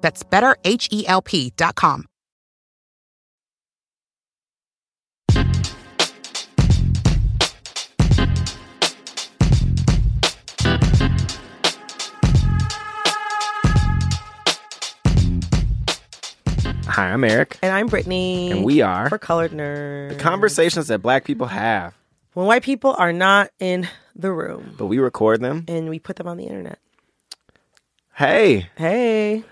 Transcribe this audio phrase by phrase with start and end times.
[0.00, 2.04] That's betterhelp.com.
[16.98, 17.58] Hi, I'm Eric.
[17.62, 18.50] And I'm Brittany.
[18.50, 20.08] And we are for Colored Nerds.
[20.08, 21.94] The conversations that black people have.
[22.34, 24.74] When white people are not in the room.
[24.76, 25.64] But we record them.
[25.68, 26.80] And we put them on the internet.
[28.14, 28.68] Hey.
[28.74, 29.44] Hey.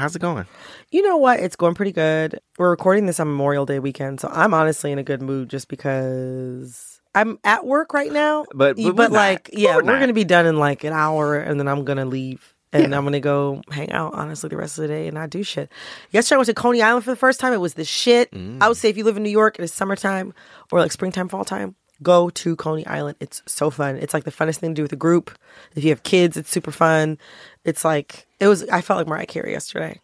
[0.00, 0.46] How's it going?
[0.90, 1.40] You know what?
[1.40, 2.40] It's going pretty good.
[2.56, 5.68] We're recording this on Memorial Day weekend, so I'm honestly in a good mood just
[5.68, 8.46] because I'm at work right now.
[8.54, 9.60] But but, but like, not.
[9.60, 12.54] yeah, we're, we're, gonna be done in like an hour, and then I'm gonna leave.
[12.72, 12.96] And Yeah.
[12.96, 15.70] I'm gonna go hang out, honestly, the rest of the day and not do shit.
[16.12, 17.52] Yesterday I went to Coney Island for the first time.
[17.52, 18.30] It was the shit.
[18.30, 18.62] Mm.
[18.62, 20.32] I would say if you live in New York and it's summertime
[20.72, 23.16] or like springtime, fall time, go to Coney Island.
[23.20, 23.96] It's so fun.
[23.96, 25.30] It's like the funnest thing to do with a group.
[25.74, 27.18] If you have kids, it's super fun.
[27.64, 28.66] It's like it was.
[28.68, 30.00] I felt like Mariah Carey yesterday.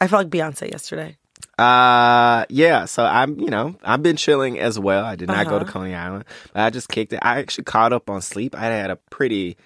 [0.00, 1.16] I felt like Beyonce yesterday.
[1.58, 2.86] Uh, yeah.
[2.86, 5.04] So I'm, you know, I've been chilling as well.
[5.04, 5.72] I did not go to Uh-huh.
[5.72, 7.20] Coney Island, but I just kicked it.
[7.22, 8.54] I actually caught up on sleep.
[8.56, 9.56] I had a pretty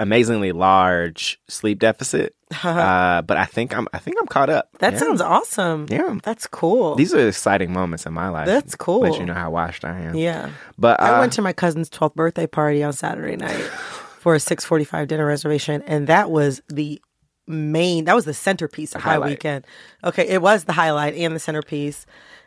[0.00, 2.34] amazingly large sleep deficit.
[2.64, 4.68] uh, but I think I'm, I think I'm caught up.
[4.78, 4.98] That Yeah.
[4.98, 5.86] sounds awesome.
[5.90, 6.18] Yeah.
[6.22, 6.94] That's cool.
[6.96, 8.46] These are exciting moments in my life.
[8.46, 9.00] That's cool.
[9.00, 10.14] Let you know how washed I am.
[10.16, 10.50] yeah.
[10.78, 13.70] But uh, I went to my cousin's 12th birthday party on Saturday night
[14.24, 16.98] for a 6:45 dinner reservation and that was the
[17.46, 19.30] main that was the centerpiece of my highlight.
[19.32, 19.66] weekend.
[20.02, 22.06] Okay, it was the highlight and the centerpiece.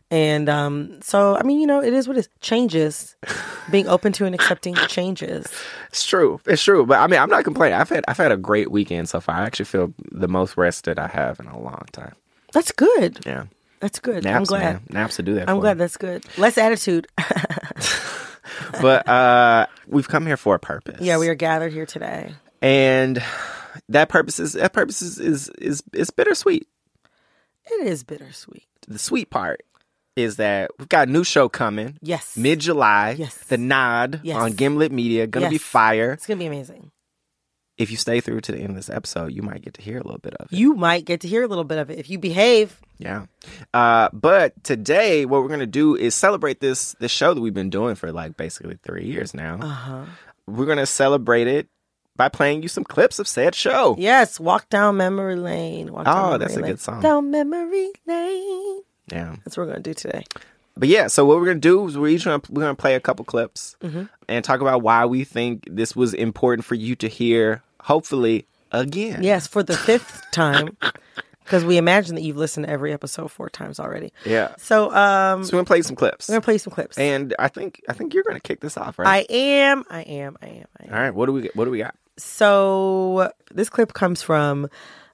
[0.10, 2.30] And um so I mean, you know, it is what it is.
[2.42, 3.16] Changes.
[3.70, 5.46] Being open to and accepting changes.
[5.90, 6.42] It's true.
[6.48, 6.84] It's true.
[6.84, 7.78] But I mean, I'm not complaining.
[7.80, 9.36] I've had I've had a great weekend so far.
[9.36, 12.16] I actually feel the most rested I have in a long time.
[12.54, 13.20] That's good.
[13.24, 13.44] Yeah.
[13.82, 14.24] That's good.
[14.24, 14.62] Naps, I'm glad.
[14.64, 14.82] man.
[14.90, 15.48] Naps to do that.
[15.48, 16.26] I'm glad that's good.
[16.40, 17.06] Less attitude.
[18.82, 21.02] But uh, we've come here for a purpose.
[21.02, 22.34] yeah, we are gathered here today.
[22.62, 23.22] and
[23.90, 26.68] that purpose is that purpose is is is, is bittersweet.
[27.66, 28.66] It is bittersweet.
[28.88, 29.62] The sweet part
[30.16, 31.98] is that we've got a new show coming.
[32.02, 32.36] Yes.
[32.38, 33.16] Mid July.
[33.18, 33.36] Yes.
[33.50, 34.38] The Nod Yes.
[34.38, 35.28] on Gimlet Media.
[35.28, 36.14] Gonna be fire.
[36.14, 36.90] It's going to be amazing.
[37.78, 40.00] If you stay through to the end of this episode, you might get to hear
[40.00, 40.56] a little bit of it.
[40.58, 42.80] You might get to hear a little bit of it if you behave.
[42.98, 43.26] Yeah.
[43.74, 47.70] Uh, but today, what we're gonna do is celebrate this this show that we've been
[47.70, 49.60] doing for like basically three years now.
[49.62, 50.06] Uh-huh.
[50.48, 51.68] We're gonna celebrate it
[52.16, 53.96] by playing you some clips of said show.
[54.00, 55.94] Yes, walk down memory lane.
[55.94, 56.72] Walk down Oh, memory that's a lane.
[56.72, 57.02] good song.
[57.02, 58.82] Down memory lane.
[59.12, 59.36] Yeah.
[59.46, 60.24] That's what we're gonna do today.
[60.76, 63.00] But yeah, so what we're gonna do is we're each gonna we're gonna play a
[63.00, 64.04] couple clips Mm-hmm.
[64.28, 67.62] and talk about why we think this was important for you to hear.
[67.88, 69.24] Hopefully, again.
[69.24, 70.76] Yes, for the fifth time,
[71.44, 74.12] because we imagine that you've listened to every episode four times already.
[74.26, 74.54] Yeah.
[74.58, 76.98] So, um, So we're gonna play some clips, we're gonna play some clips.
[76.98, 79.08] and I think I think you're gonna kick this off, right?
[79.08, 80.94] I am, I am, I am, I am.
[80.94, 81.16] All right.
[81.16, 81.96] What do we what do we got?
[82.18, 84.70] So this clip comes from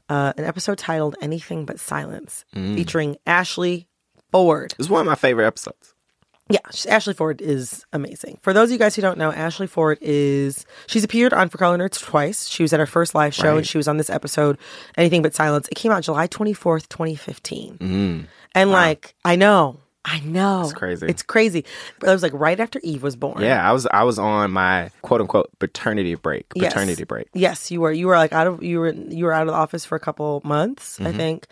[0.10, 2.76] uh, an episode titled "Anything But Silence," Mm.
[2.76, 3.88] featuring Ashley
[4.32, 4.74] Ford.
[4.80, 5.93] It's one of my favorite episodes.
[6.50, 6.60] Yeah,
[6.90, 8.38] Ashley Ford is amazing.
[8.42, 11.58] For those of you guys who don't know, Ashley Ford is she's appeared on For
[11.58, 12.48] Colored Nerds twice.
[12.50, 13.58] She was at her first live show Right.
[13.60, 14.58] and she was on this episode,
[14.98, 15.68] Anything But Silence.
[15.70, 17.78] It came out July twenty fourth, twenty fifteen.
[17.78, 18.26] Mm.
[18.54, 21.08] And like, I know, I know, It's crazy.
[21.08, 21.66] It's crazy.
[22.00, 23.42] But it was like right after Eve was born.
[23.42, 26.46] Yeah, I was I was on my quote unquote paternity break.
[26.56, 26.74] Yes.
[26.74, 27.30] Paternity break.
[27.34, 27.92] Yes, you were.
[27.92, 30.02] You were like out of you were you were out of the office for a
[30.02, 31.18] couple months, I mm-hmm.
[31.18, 31.48] think.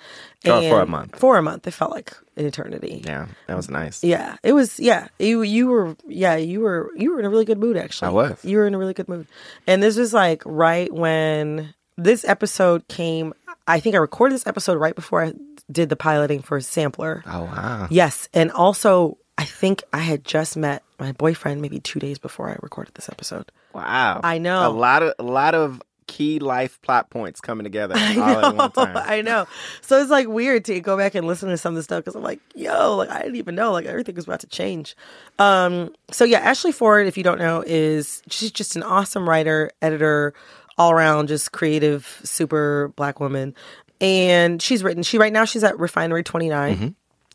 [0.45, 1.17] Oh, for a month.
[1.17, 3.01] For a month, it felt like an eternity.
[3.05, 4.03] Yeah, that was nice.
[4.03, 4.79] Yeah, it was.
[4.79, 5.95] Yeah, you you were.
[6.07, 6.91] Yeah, you were.
[6.95, 7.77] You were in a really good mood.
[7.77, 8.43] Actually, I was.
[8.43, 9.27] You were in a really good mood,
[9.65, 13.33] and this was like right when this episode came.
[13.67, 15.33] I think I recorded this episode right before I
[15.71, 17.23] did the piloting for Sampler.
[17.25, 17.87] Oh wow.
[17.89, 22.49] Yes, and also I think I had just met my boyfriend maybe two days before
[22.49, 23.51] I recorded this episode.
[23.73, 24.21] Wow.
[24.23, 24.67] I know.
[24.67, 25.81] A lot of a lot of
[26.11, 28.97] key life plot points coming together one time.
[28.97, 29.47] I know.
[29.79, 32.15] So it's like weird to go back and listen to some of the stuff because
[32.15, 34.95] I'm like, yo, like I didn't even know, like everything was about to change.
[35.39, 39.71] Um, so yeah, Ashley Ford, if you don't know, is she's just an awesome writer,
[39.81, 40.33] editor,
[40.81, 43.55] all around, just creative, super black woman.
[43.99, 45.03] And she's written.
[45.03, 46.71] She right now she's at Refinery 29.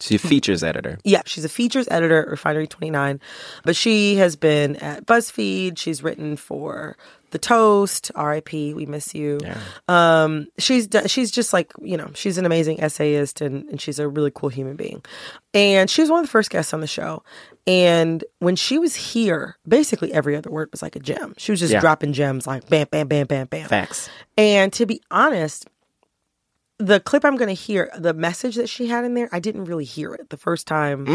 [0.01, 0.99] She's a features editor.
[1.05, 3.19] Yeah, she's a features editor at Refinery 29,
[3.65, 5.79] but she has been at BuzzFeed.
[5.79, 6.99] She's written for
[7.31, 9.39] The Toast, RIP, we miss you.
[9.89, 14.07] Um, she's she's just like, you know, she's an amazing essayist and, and she's a
[14.07, 15.03] really cool human being.
[15.55, 17.23] And she was one of the first guests on the show.
[17.67, 21.35] And when she was here, basically every other word was like a gem.
[21.37, 21.81] She was just Yeah.
[21.81, 23.69] dropping gems like bam, bam, bam, bam, bam.
[23.69, 24.09] Facts.
[24.39, 25.67] And to be honest,
[26.79, 29.65] the clip I'm going to hear, the message that she had in there, I didn't
[29.65, 31.07] really hear it the first time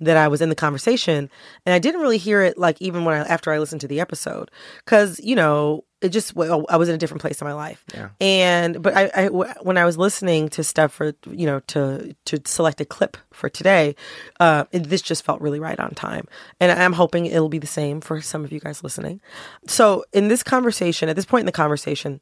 [0.00, 1.28] that I was in the conversation,
[1.66, 4.00] and I didn't really hear it like even when I after I listened to the
[4.00, 4.50] episode,
[4.84, 7.84] because you know it just well I was in a different place in my life,
[8.18, 12.80] and but I when I was listening to stuff for you know to to select
[12.80, 13.96] a clip for today,
[14.40, 16.26] uh, it, this just felt really right on time,
[16.60, 19.20] and I'm hoping it'll be the same for some of you guys listening.
[19.66, 22.20] So in this conversation, at this point in the conversation,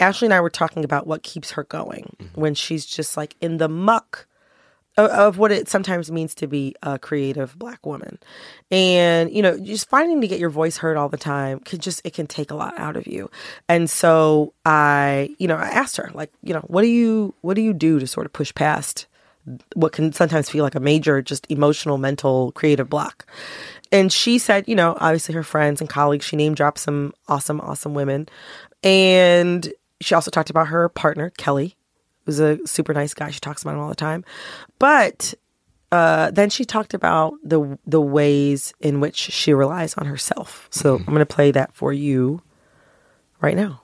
[0.00, 2.40] Ashley and I were talking about what keeps her going mm-hmm.
[2.40, 4.26] when she's just like in the muck
[4.96, 8.18] of, of what it sometimes means to be a creative black woman.
[8.70, 12.00] And, you know, just finding to get your voice heard all the time can just,
[12.04, 13.30] it can take a lot out of you.
[13.68, 17.54] And so I, you know, I asked her, like, you know, what do you, what
[17.54, 19.06] do you do to sort of push past
[19.74, 23.26] what can sometimes feel like a major, just emotional, mental, creative block?
[23.92, 27.60] And she said, you know, obviously her friends and colleagues, she name dropped some awesome,
[27.60, 28.28] awesome women.
[28.82, 31.76] And she also talked about her partner, Kelly,
[32.24, 33.30] who's a super nice guy.
[33.30, 34.24] She talks about him all the time.
[34.78, 35.34] But
[35.92, 40.68] uh, then she talked about the the ways in which she relies on herself.
[40.70, 42.42] So I'm going to play that for you
[43.40, 43.82] right now.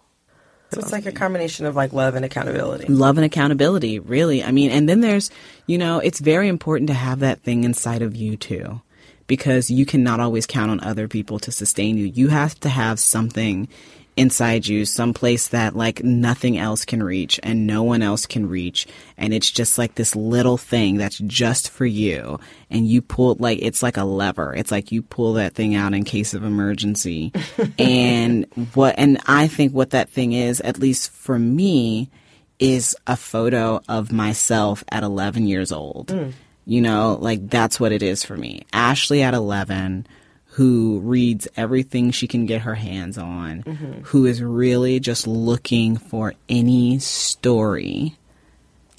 [0.73, 2.87] So it's like a combination of like love and accountability.
[2.93, 4.43] love and accountability, really.
[4.43, 5.31] I mean, and then there's,
[5.67, 8.81] you know, it's very important to have that thing inside of you too,
[9.29, 12.07] because you cannot always count on other people to sustain you.
[12.07, 13.69] You have to have something
[14.17, 18.87] inside you, someplace that like nothing else can reach and no one else can reach.
[19.19, 22.41] And it's just like this little thing that's just for you.
[22.71, 24.55] And you pull like, it's like a lever.
[24.55, 27.33] It's like you pull that thing out in case of emergency.
[27.79, 32.11] and what, and I think what that thing is, at least for me,
[32.59, 36.09] is a photo of myself at 11 years old.
[36.09, 36.33] Mm.
[36.65, 38.63] You know, like that's what it is for me.
[38.73, 40.07] Ashley at 11,
[40.57, 44.01] who reads everything she can get her hands on, mm-hmm.
[44.05, 48.17] who is really just looking for any story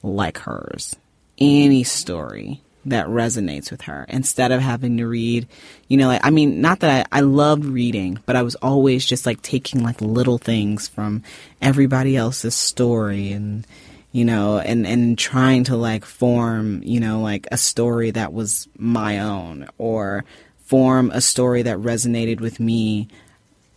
[0.04, 0.95] like hers,
[1.39, 5.48] any story that resonates with her instead of having to read,
[5.88, 9.04] you know, like, I mean, not that I, I loved reading, but I was always
[9.04, 11.24] just like taking like little things from
[11.59, 13.65] everybody else's story and,
[14.12, 18.68] you know, and, and trying to like form, you know, like a story that was
[18.77, 20.24] my own or
[20.68, 23.08] form a story that resonated with me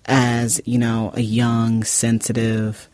[0.07, 2.89] as, you know, a young, sensitive,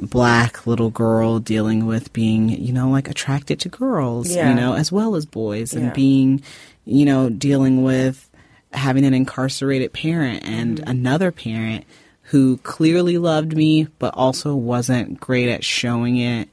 [0.00, 4.48] black little girl dealing with being, you know, like attracted to girls, Yeah.
[4.48, 5.92] you know, as well as boys and Yeah.
[5.92, 6.42] being,
[6.86, 8.28] you know, dealing with
[8.72, 11.84] having an incarcerated parent and another parent
[12.22, 16.48] who clearly loved me but also wasn't great at showing it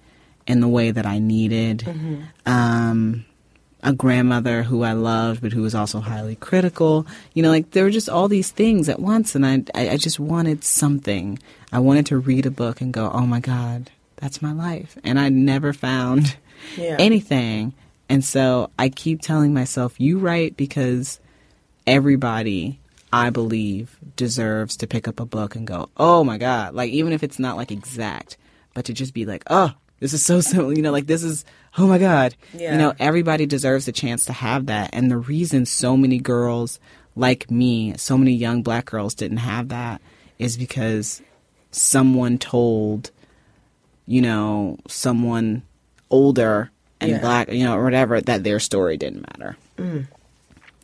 [0.46, 1.88] in the way that I needed.
[2.46, 3.24] Um
[3.82, 7.08] a grandmother who I loved, but who was also highly critical.
[7.34, 9.98] You know, like there were just all these things at once, and I, I, I
[9.98, 11.40] just wanted something.
[11.72, 15.20] I wanted to read a book and go, "Oh my God, that's my life," and
[15.20, 16.36] I never found
[16.78, 16.98] Yeah.
[17.00, 17.74] anything.
[18.10, 21.20] And so I keep telling myself, "You write because
[21.88, 22.80] everybody."
[23.12, 26.76] I believe deserves to pick up a book and go, oh my God.
[26.76, 28.38] Like, even if it's not like exact,
[28.76, 30.76] but to just be like, oh, this is so simple.
[30.78, 31.44] You know, like this is,
[31.80, 32.36] oh my God.
[32.54, 32.74] Yeah.
[32.74, 34.90] You know, everybody deserves a chance to have that.
[34.94, 36.80] And the reason so many girls
[37.16, 40.02] like me, so many young black girls didn't have that
[40.38, 41.22] is because
[41.72, 43.12] someone told,
[44.06, 45.64] you know, someone
[46.10, 46.70] older
[47.00, 47.20] and Yeah.
[47.20, 49.58] black, you know, or whatever, that their story didn't matter.
[49.78, 50.08] Mm.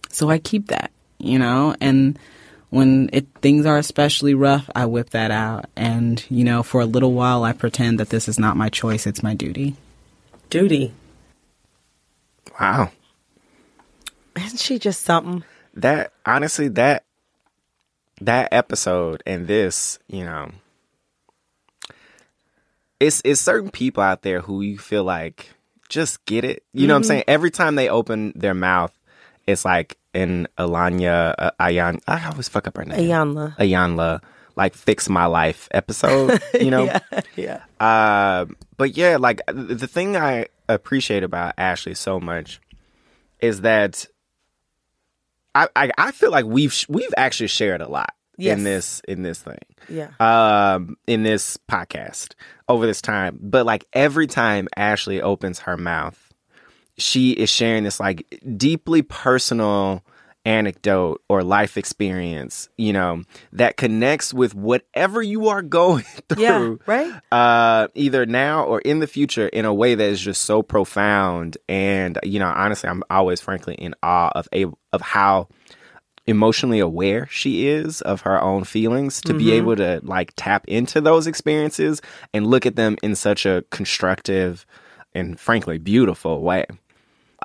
[0.09, 2.17] So I keep that, you know, and
[2.69, 5.65] when it things are especially rough, I whip that out.
[5.75, 9.05] And, you know, for a little while I pretend that this is not my choice,
[9.05, 9.75] it's my duty.
[10.55, 10.93] Duty.
[12.57, 12.89] Wow.
[14.37, 15.43] Isn't she just something?
[15.73, 17.03] That honestly, that
[18.21, 20.51] that episode and this, you know,
[23.01, 25.49] it's it's certain people out there who you feel like
[25.89, 26.63] just get it.
[26.71, 27.23] You know what I'm saying?
[27.27, 28.97] Every time they open their mouth,
[29.45, 31.99] it's like an Alanya uh, Ayan.
[32.07, 32.97] I always fuck up her name.
[32.97, 33.57] Ayanla.
[33.57, 34.21] Ayanla
[34.55, 36.85] like fix my life episode, you know.
[36.85, 36.99] yeah,
[37.35, 37.63] yeah.
[37.79, 38.45] Uh,
[38.77, 42.59] but yeah, like the thing I appreciate about Ashley so much
[43.39, 44.05] is that
[45.53, 48.57] I I, I feel like we've we've actually shared a lot Yes.
[48.57, 50.09] in this in this thing Yeah.
[50.19, 52.33] um in this podcast
[52.67, 56.33] over this time but like every time ashley opens her mouth
[56.97, 58.25] she is sharing this like
[58.57, 60.03] deeply personal
[60.45, 66.05] anecdote or life experience you know that connects with whatever you are going
[66.37, 67.11] Yeah, through right?
[67.31, 71.57] uh either now or in the future in a way that is just so profound
[71.67, 75.47] and you know honestly i'm always frankly in awe of a of how
[76.27, 80.99] emotionally aware she is of her own feelings to be able to like tap into
[80.99, 82.01] those experiences
[82.33, 84.65] and look at them in such a constructive
[85.13, 86.65] and frankly beautiful way.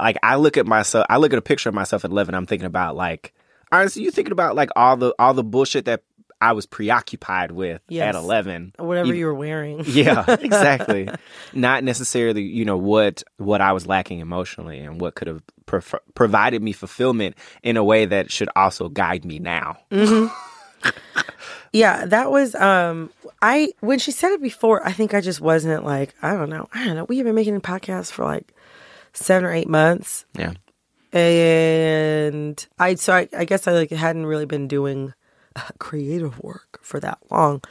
[0.02, 2.47] Like I look at myself I look at a picture of myself at 11 I'm
[2.47, 3.33] thinking about like
[3.73, 6.02] honestly you thinking about like all the all the bullshit that
[6.42, 8.14] I was preoccupied with Yes.
[8.14, 9.83] at 11 Whatever Even- you were wearing.
[9.87, 11.07] yeah, exactly.
[11.52, 15.95] Not necessarily, you know, what what I was lacking emotionally and what could have pref-
[16.14, 19.76] provided me fulfillment in a way that should also guide me now.
[21.73, 25.85] Yeah, that was um I when she said it before, I think I just wasn't
[25.85, 26.69] like, I don't know.
[26.75, 27.04] I don't know.
[27.04, 28.52] We have been making podcasts for like
[29.12, 30.25] seven or eight months.
[30.37, 30.52] Yeah.
[31.12, 35.12] And I so I, I guess I like hadn't really been doing
[35.57, 37.62] uh, creative work for that long.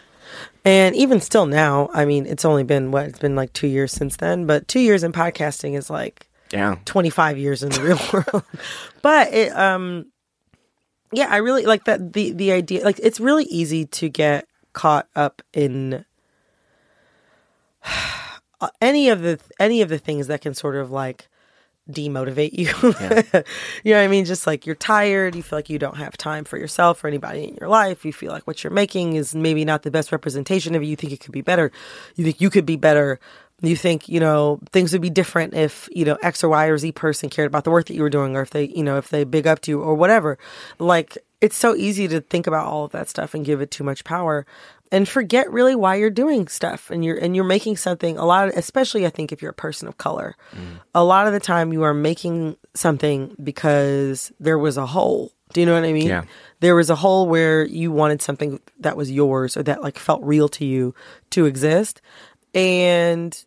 [0.65, 3.91] And even still now, I mean, it's only been what, it's been like two years
[3.91, 6.75] since then, but two years in podcasting is like Yeah.
[6.85, 8.43] 25 years in the real world.
[9.01, 10.07] But it um
[11.11, 15.07] yeah, I really like that the the idea like it's really easy to get caught
[15.15, 16.05] up in
[18.61, 21.29] Uh, any of the any of the things that can sort of like
[21.89, 22.67] demotivate you.
[23.83, 24.25] you know what I mean?
[24.25, 27.45] Just like you're tired, you feel like you don't have time for yourself or anybody
[27.45, 28.05] in your life.
[28.05, 30.89] You feel like what you're making is maybe not the best representation of you.
[30.89, 31.71] You think it could be better.
[32.15, 33.19] You think you could be better.
[33.61, 36.77] You think, you know, things would be different if, you know, X or Y or
[36.77, 38.97] Z person cared about the work that you were doing or if they, you know,
[38.97, 40.37] if they big up to you or whatever.
[40.77, 43.83] Like it's so easy to think about all of that stuff and give it too
[43.83, 44.45] much power
[44.91, 48.47] and forget really why you're doing stuff and you're and you're making something a lot
[48.49, 50.35] of, especially I think if you're a person of color.
[50.95, 55.31] A lot of the time you are making something because there was a hole.
[55.53, 56.07] Do you know what I mean?
[56.07, 56.23] Yeah.
[56.59, 60.21] There was a hole where you wanted something that was yours or that like felt
[60.23, 60.93] real to you
[61.31, 62.01] to exist
[62.53, 63.45] and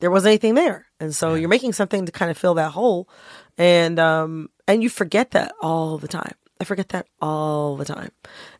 [0.00, 0.86] there wasn't anything there.
[0.98, 3.08] And so you're making something to kind of fill that hole.
[3.58, 6.34] And um and you forget that all the time.
[6.60, 8.10] I forget that all the time.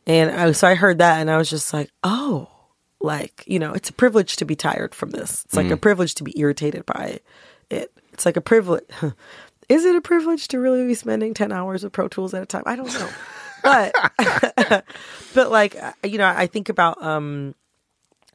[0.06, 2.48] And I, so I heard that and I was just like, "Oh,
[3.00, 5.44] like, you know, it's a privilege to be tired from this.
[5.44, 7.20] It's like a privilege to be irritated by
[7.70, 7.92] it.
[8.12, 8.84] It's like a privilege.
[9.68, 12.46] Is it a privilege to really be spending 10 hours with Pro Tools at a
[12.46, 12.64] time?
[12.66, 13.08] I don't know.
[13.62, 14.84] but
[15.34, 17.54] but like you know, I think about um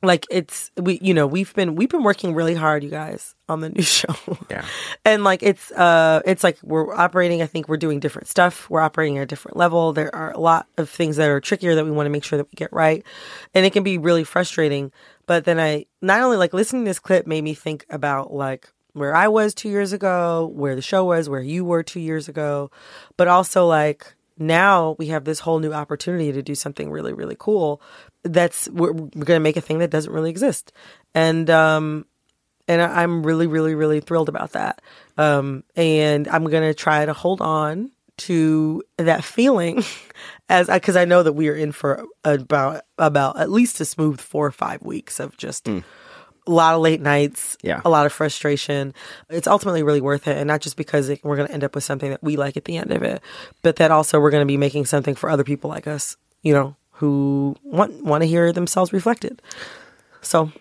[0.03, 3.61] like it's we you know we've been we've been working really hard you guys on
[3.61, 4.15] the new show.
[4.49, 4.65] Yeah.
[5.03, 8.69] and like it's uh it's like we're operating i think we're doing different stuff.
[8.69, 9.93] We're operating at a different level.
[9.93, 12.37] There are a lot of things that are trickier that we want to make sure
[12.37, 13.03] that we get right.
[13.53, 14.91] And it can be really frustrating.
[15.27, 18.71] But then i not only like listening to this clip made me think about like
[18.93, 22.29] where i was two years ago where the show was where you were two years
[22.29, 22.71] ago
[23.17, 27.35] but also like now we have this whole new opportunity to do something really really
[27.37, 27.81] cool
[28.23, 30.71] that's we're, we're going to make a thing that doesn't really exist.
[31.13, 32.05] And um
[32.67, 34.81] and I- i'm really really really thrilled about that.
[35.17, 39.83] Um and i'm going to try to hold on to that feeling
[40.49, 43.85] as I, because I, know that we are in for about about at least a
[43.85, 45.67] smooth four or five weeks of just
[46.47, 47.81] a lot of late nights, Yeah.
[47.83, 48.93] a lot of frustration.
[49.29, 51.73] It's ultimately really worth it, and not just because it, we're going to end up
[51.75, 53.21] with something that we like at the end of it,
[53.63, 56.53] but that also we're going to be making something for other people like us, you
[56.53, 59.41] know, who want want to hear themselves reflected.
[60.21, 60.51] So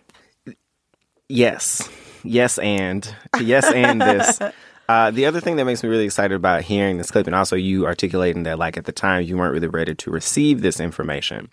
[1.29, 1.89] Yes.
[2.23, 4.39] Yes, and yes, and this.
[4.87, 7.57] Uh, the other thing that makes me really excited about hearing this clip, and also
[7.57, 11.49] you articulating that, like at the time you weren't really ready to receive this information,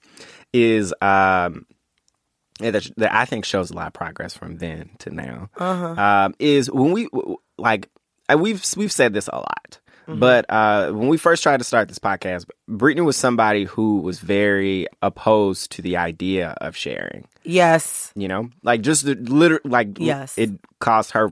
[0.51, 1.65] is um,
[2.61, 5.49] yeah, that, that I think shows a lot of progress from then to now.
[5.57, 7.07] Um, is when we
[7.57, 7.89] like
[8.31, 11.87] uh, we've we've said this a lot, but uh, when we first tried to start
[11.87, 18.11] this podcast, Brittany was somebody who was very opposed to the idea of sharing yes,
[18.15, 20.37] you know like just the liter like Yes.
[20.37, 21.31] it caused her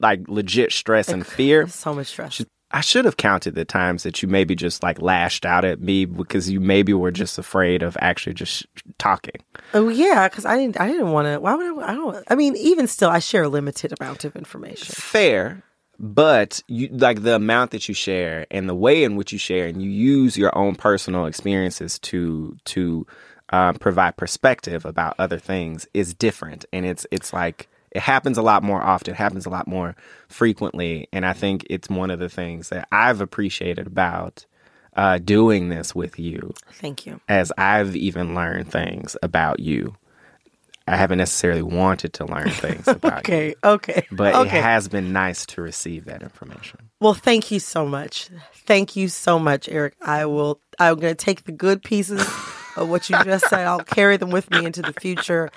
[0.00, 2.32] like legit stress and fear so much stress.
[2.34, 5.80] She- i should have counted the times that you maybe just like lashed out at
[5.80, 8.66] me because you maybe were just afraid of actually just
[8.98, 9.42] talking
[9.74, 10.80] Oh yeah, because I didn't.
[10.80, 11.40] I didn't want to.
[11.40, 11.92] Why would I?
[11.92, 12.24] I don't.
[12.28, 14.94] I mean, even still, I share a limited amount of information.
[14.94, 15.62] fair
[15.98, 19.66] but you like the amount that you share and the way in which you share
[19.66, 23.06] and you use your own personal experiences to to
[23.50, 28.42] um, provide perspective about other things is different, and it's it's like it happens a
[28.42, 29.94] lot more often, it happens a lot more
[30.28, 34.46] frequently, and I think it's one of the things that I've appreciated about
[34.96, 36.54] uh, doing this with you.
[36.72, 37.20] Thank you.
[37.28, 39.94] As I've even learned things about you.
[40.88, 43.92] I haven't necessarily wanted to learn things about Okay, you, okay.
[43.92, 44.06] Okay.
[44.10, 44.58] But okay.
[44.58, 46.90] it has been nice to receive that information.
[47.00, 48.28] Well, thank you so much.
[48.66, 49.94] Thank you so much, Eric.
[50.02, 52.20] I will I'm going to take the good pieces
[52.76, 53.60] of what you just said.
[53.66, 55.50] I'll carry them with me into the future.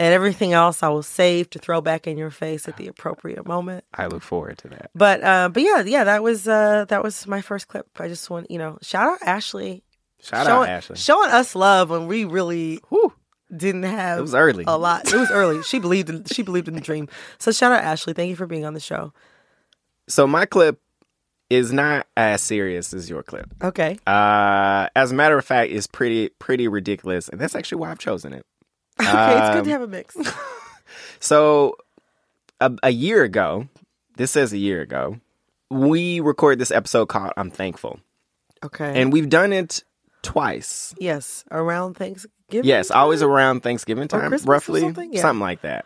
[0.00, 3.46] And everything else I will save to throw back in your face at the appropriate
[3.46, 3.84] moment.
[3.94, 4.90] I look forward to that.
[4.94, 7.86] But uh but yeah, yeah, that was uh that was my first clip.
[8.00, 9.84] I just want, you know, shout out Ashley.
[10.22, 10.96] Shout showing, out Ashley.
[10.96, 13.12] Showing us love when we really Whew.
[13.54, 14.64] didn't have It was early.
[14.66, 15.06] a lot.
[15.12, 15.62] It was early.
[15.64, 17.06] She believed in she believed in the dream.
[17.38, 18.14] So shout out Ashley.
[18.14, 19.12] Thank you for being on the show.
[20.08, 20.80] So my clip
[21.50, 23.52] is not as serious as your clip.
[23.62, 23.98] Okay.
[24.06, 27.98] Uh, as a matter of fact, it's pretty pretty ridiculous, and that's actually why I've
[27.98, 28.46] chosen it.
[29.08, 30.16] Okay, it's good Um, to have a mix.
[31.20, 31.76] So
[32.60, 33.68] a, a year ago,
[34.16, 35.20] this says a year ago,
[35.70, 38.00] we recorded this episode called "I'm Thankful,"
[38.64, 39.00] Okay.
[39.00, 39.84] and we've done it
[40.22, 40.94] twice.
[40.98, 42.68] yes, around Thanksgiving.
[42.68, 45.12] Yes, always around Thanksgiving time, or roughly, something?
[45.12, 45.30] Yeah.
[45.32, 45.84] like that.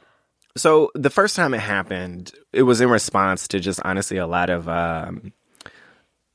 [0.57, 4.51] So the first time it happened, it was in response to just honestly a lot
[4.51, 4.69] of.
[4.69, 5.33] Um,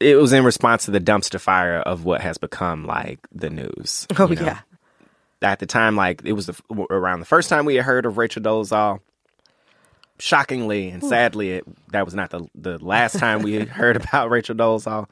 [0.02, 4.08] it was in response to the dumpster fire of what has become like the news.
[4.18, 4.44] Oh you know?
[4.44, 4.60] yeah.
[5.42, 8.18] At the time, like it was the, around the first time we had heard of
[8.18, 9.00] Rachel Dolezal.
[10.22, 14.54] Shockingly and sadly, it, that was not the the last time we heard about Rachel
[14.56, 15.08] Dolezal.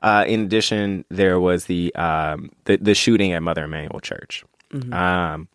[0.00, 4.44] Uh, in addition, there was the um, the, the shooting at Mother Emanuel Church.
[4.92, 5.48] Um,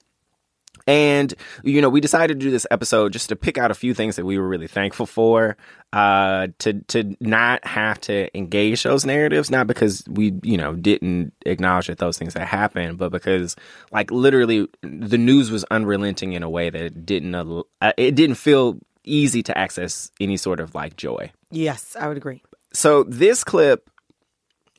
[0.89, 3.93] and you know, we decided to do this episode just to pick out a few
[3.93, 5.55] things that we were really thankful for.
[5.93, 11.31] Uh, to to not have to engage those narratives, not because we you know didn't
[11.45, 13.55] acknowledge that those things had happened, but because
[13.91, 18.35] like literally the news was unrelenting in a way that it didn't uh, it didn't
[18.35, 21.31] feel easy to access any sort of like joy.
[21.51, 22.41] Yes, I would agree.
[22.73, 23.91] So this clip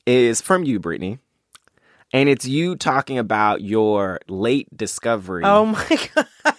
[0.05, 1.19] is from you, Brittany.
[2.13, 6.55] And it's you talking about your late discovery Oh my god.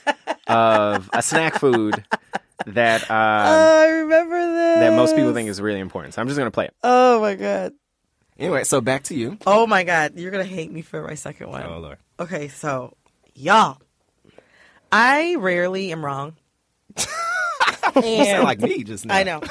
[0.47, 2.05] of a snack food
[2.67, 4.79] that um, I remember this.
[4.81, 6.15] that most people think is really important.
[6.15, 6.75] So I'm just gonna play it.
[6.83, 7.73] Oh my god.
[8.38, 9.37] Anyway, so back to you.
[9.47, 10.19] Oh my god.
[10.19, 11.65] You're gonna hate me for my second one.
[11.67, 11.99] Oh lord.
[12.19, 12.95] Okay, so
[13.35, 13.79] y'all,
[14.91, 16.37] I rarely am wrong.
[17.97, 19.15] You sound like me just now.
[19.15, 19.43] I know.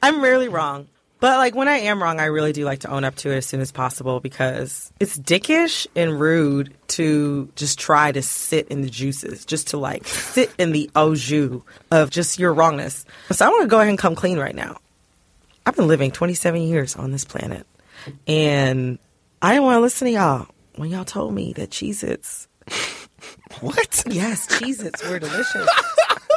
[0.00, 0.88] I'm rarely wrong.
[1.18, 3.36] But like when I am wrong, I really do like to own up to it
[3.38, 8.82] as soon as possible because it's dickish and rude to just try to sit in
[8.82, 13.06] the juices, just to like sit in the au jus of just your wrongness.
[13.30, 14.76] So I want to go ahead and come clean right now.
[15.64, 17.66] I've been living 27 years on this planet,
[18.28, 18.98] and
[19.40, 22.46] I didn't want to listen to y'all when y'all told me that Cheez Its
[23.60, 24.04] What?
[24.06, 25.66] Yes, Cheez Its were delicious.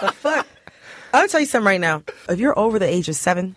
[0.01, 0.47] the fuck?
[1.13, 2.03] I'll tell you something right now.
[2.29, 3.55] If you're over the age of seven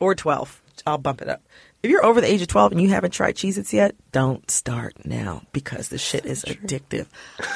[0.00, 1.42] or 12, I'll bump it up.
[1.82, 4.50] If you're over the age of 12 and you haven't tried Cheez Its yet, don't
[4.50, 7.06] start now because the shit is addictive.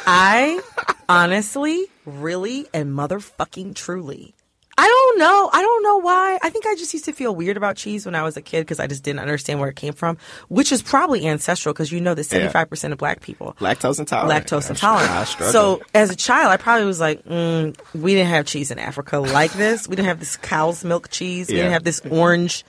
[0.06, 0.60] I
[1.08, 4.34] honestly, really, and motherfucking truly.
[4.76, 5.50] I don't know.
[5.52, 6.38] I don't know why.
[6.42, 8.62] I think I just used to feel weird about cheese when I was a kid
[8.62, 12.00] because I just didn't understand where it came from, which is probably ancestral because you
[12.00, 14.46] know that 75% of black people Lactose intolerant.
[14.46, 15.28] lactose intolerant.
[15.28, 19.18] So as a child, I probably was like, mm, we didn't have cheese in Africa
[19.20, 19.88] like this.
[19.88, 21.48] We didn't have this cow's milk cheese.
[21.48, 21.62] We Yeah.
[21.62, 22.64] didn't have this orange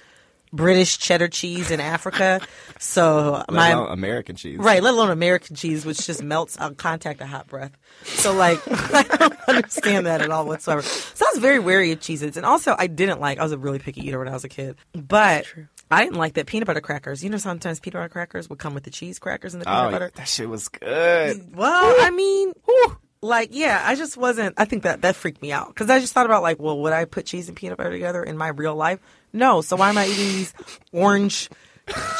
[0.55, 2.41] British cheddar cheese in Africa.
[2.79, 4.57] So my American cheese.
[4.59, 7.71] right, let alone American cheese, which just melts on contact of hot breath.
[8.03, 10.81] So like, I don't understand that at all whatsoever.
[10.81, 12.37] So I was very wary of Cheez-Its.
[12.37, 14.49] And also I didn't like, I was a really picky eater when I was a
[14.49, 15.45] kid, but
[15.91, 17.23] I didn't like that peanut butter crackers.
[17.23, 19.87] You know, sometimes peanut butter crackers would come with the cheese crackers and the peanut
[19.87, 20.11] Oh, butter.
[20.15, 21.55] that shit was good.
[21.55, 24.53] Well, I mean, whew, like, yeah, I just wasn't.
[24.57, 26.93] I think that that freaked me out because I just thought about like, well, would
[26.93, 28.99] I put cheese and peanut butter together in my real life?
[29.35, 29.61] No.
[29.61, 30.53] So why am I eating these
[30.91, 31.49] orange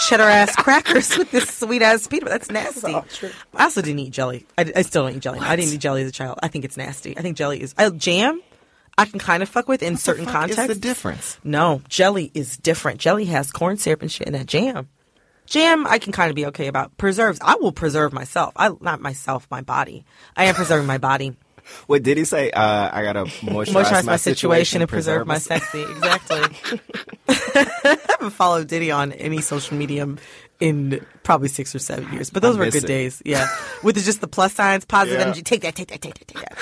[0.08, 2.38] cheddar ass crackers with this sweet ass peanut butter?
[2.38, 2.94] That's nasty.
[3.54, 4.46] I also didn't eat jelly.
[4.58, 5.40] I, I still don't eat jelly.
[5.40, 6.40] I didn't eat jelly as a child.
[6.44, 7.18] I think it's nasty.
[7.18, 8.42] I think jelly is I, jam.
[8.98, 10.58] I can kind of fuck with in certain contexts.
[10.58, 11.38] What's the difference?
[11.44, 13.00] No, jelly is different.
[13.00, 14.88] Jelly has corn syrup and shit in that jam.
[15.46, 16.98] Jam, I can kind of be okay about.
[16.98, 18.54] Preserves, I will preserve myself.
[18.56, 20.06] I not myself, my body.
[20.36, 21.36] I am preserving my body.
[21.88, 22.52] What did he say?
[22.52, 25.84] Uh, I gotta moisturize, Moisturize my, situation and preserve my my sexy.
[25.98, 26.80] Exactly.
[27.30, 30.20] I haven't followed Diddy on any social medium
[30.60, 32.88] in probably six or seven years, but those I were good it.
[32.88, 33.22] days.
[33.26, 33.48] Yeah,
[33.84, 35.26] with just the plus signs, positive Yeah.
[35.26, 35.42] energy.
[35.42, 36.58] Take that, take that, take that, take that.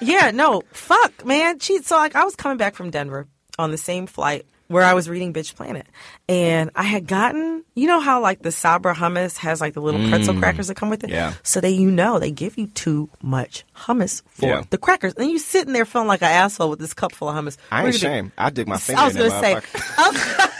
[0.00, 1.58] yeah, no, fuck, man.
[1.58, 1.84] Cheat.
[1.84, 3.26] So like, I was coming back from Denver
[3.58, 5.86] on the same flight where I was reading Bitch Planet.
[6.28, 10.08] And I had gotten, you know how like the Sabra hummus has like the little
[10.08, 10.40] pretzel mm.
[10.40, 11.10] crackers that come with it?
[11.10, 11.34] Yeah.
[11.44, 14.62] So they, you know, they give you too much hummus for Yeah.
[14.70, 15.14] the crackers.
[15.14, 17.56] And you sitting there feeling like an asshole with this cup full of hummus.
[17.70, 18.32] I ain't ashamed.
[18.36, 20.50] I dig my finger I was gonna say, motherfucker.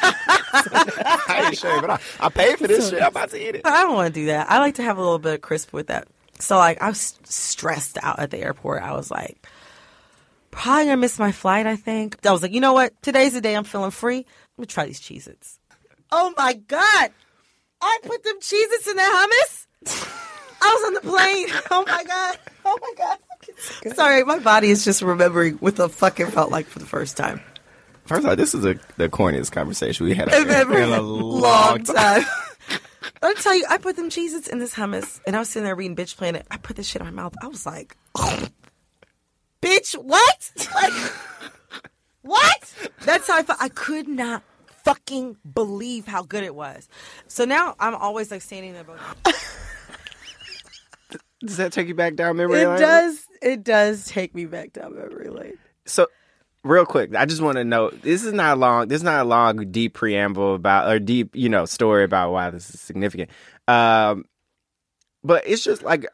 [1.29, 3.03] I ain't ashamed, but I, I paid for this shit.
[3.03, 3.63] I'm about to eat it.
[3.65, 4.49] I don't want to do that.
[4.49, 6.07] I like to have a little bit of crisp with that.
[6.39, 8.85] So like I was stressed out at the airport.
[8.85, 9.45] I was like,
[10.55, 11.67] probably gonna miss my flight.
[11.67, 13.01] I think I was like, you know what?
[13.03, 14.27] Today's the day I'm feeling free.
[14.57, 15.59] Let me try these Cheez-Its.
[16.11, 17.11] Oh my god!
[17.81, 19.67] I put them Cheez-Its in that hummus.
[20.63, 21.49] I was on the plane.
[21.71, 22.39] Oh my god!
[22.65, 23.95] Oh my god!
[23.95, 27.17] Sorry, my body is just remembering what the fuck it felt like for the first
[27.17, 27.41] time.
[28.07, 31.83] First of all, this is a, the corniest conversation we had in in, a long,
[31.85, 32.23] time.
[32.23, 32.25] time.
[33.23, 35.65] Let me tell you, I put them Cheez-Its in this hummus, and I was sitting
[35.65, 36.47] there reading Bitch Planet.
[36.51, 37.35] I put this shit in my mouth.
[37.43, 37.97] I was like,
[39.65, 40.53] bitch, what?
[40.75, 40.93] Like,
[42.23, 42.75] what?
[43.05, 43.61] That's how I felt.
[43.61, 44.43] I could not
[44.85, 46.89] fucking believe how good it was.
[47.27, 48.85] So now I'm always like standing there.
[51.45, 52.77] Does that take you back down memory it lane?
[52.77, 53.27] It does.
[53.43, 55.59] It does take me back down memory lane.
[55.85, 56.07] So,
[56.63, 58.89] real quick, I just want to know this is not long.
[58.89, 62.49] This is not a long, deep preamble about or deep, you know, story about why
[62.49, 63.29] this is significant.
[63.69, 64.25] Um,
[65.23, 66.07] but it's just like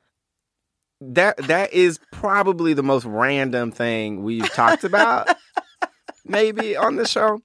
[1.01, 1.37] that.
[1.39, 5.29] That is probably the most random thing we've talked about,
[6.25, 7.41] maybe on the show.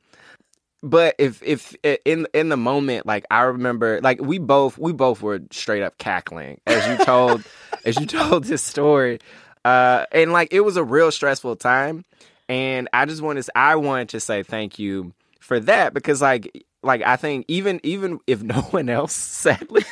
[0.83, 5.21] But if if in in the moment, like I remember, like we both we both
[5.21, 7.43] were straight up cackling as you told
[7.85, 9.19] as you told this story,
[9.63, 12.05] uh, and like it was a real stressful time.
[12.47, 16.65] And I just wanted to, I wanted to say thank you for that because like
[16.85, 19.83] like I think even even if no one else sadly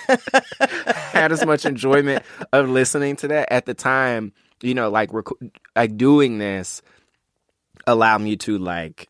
[1.11, 5.51] had as much enjoyment of listening to that at the time, you know, like rec-
[5.75, 6.81] like doing this
[7.87, 9.09] allowed me to like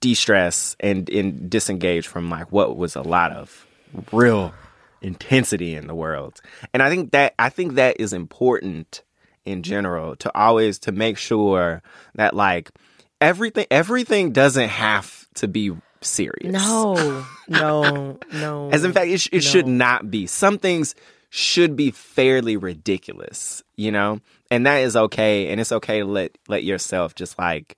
[0.00, 3.66] de-stress and and disengage from like what was a lot of
[4.12, 4.52] real
[5.00, 6.40] intensity in the world.
[6.72, 9.02] And I think that I think that is important
[9.44, 11.82] in general to always to make sure
[12.14, 12.70] that like
[13.20, 15.72] everything everything doesn't have to be
[16.04, 16.52] serious.
[16.52, 18.70] No, no, no.
[18.70, 20.26] As in fact, it, sh- it should not be.
[20.26, 20.94] Some things
[21.30, 25.48] should be fairly ridiculous, you know, and that is okay.
[25.48, 27.76] And it's okay to let let yourself just like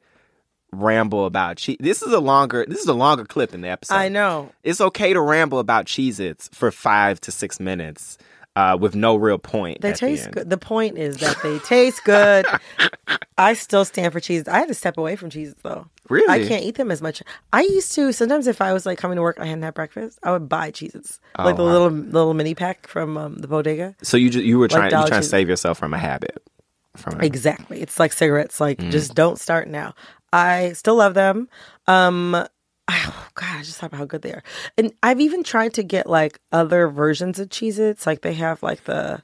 [0.72, 1.76] ramble about cheese.
[1.80, 2.64] This is a longer.
[2.68, 3.94] This is a longer clip in the episode.
[3.94, 4.50] I know.
[4.62, 8.18] It's okay to ramble about Cheez-Its for five to six minutes
[8.56, 9.80] uh, with no real point.
[9.80, 10.34] They the taste end.
[10.34, 10.50] good.
[10.50, 12.46] The point is that they taste good.
[13.36, 14.46] I still stand for cheese.
[14.46, 15.86] I had to step away from cheese though.
[16.08, 16.28] Really?
[16.28, 17.22] I can't eat them as much.
[17.52, 20.18] I used to sometimes if I was like coming to work, I hadn't had breakfast.
[20.22, 21.72] I would buy cheeses, like the Oh, wow.
[21.72, 23.96] little little mini pack from um, the bodega.
[24.02, 26.40] So you just, you were trying you Dollar trying to save yourself from a habit.
[26.96, 27.80] From a, Exactly.
[27.82, 28.60] It's like cigarettes.
[28.60, 28.90] Like Mm.
[28.92, 29.94] just don't start now.
[30.32, 31.48] I still love them.
[31.88, 32.46] Um
[32.88, 34.42] oh God, I just thought about how good they are.
[34.76, 38.06] And I've even tried to get like other versions of Cheez Its.
[38.06, 39.22] Like they have like the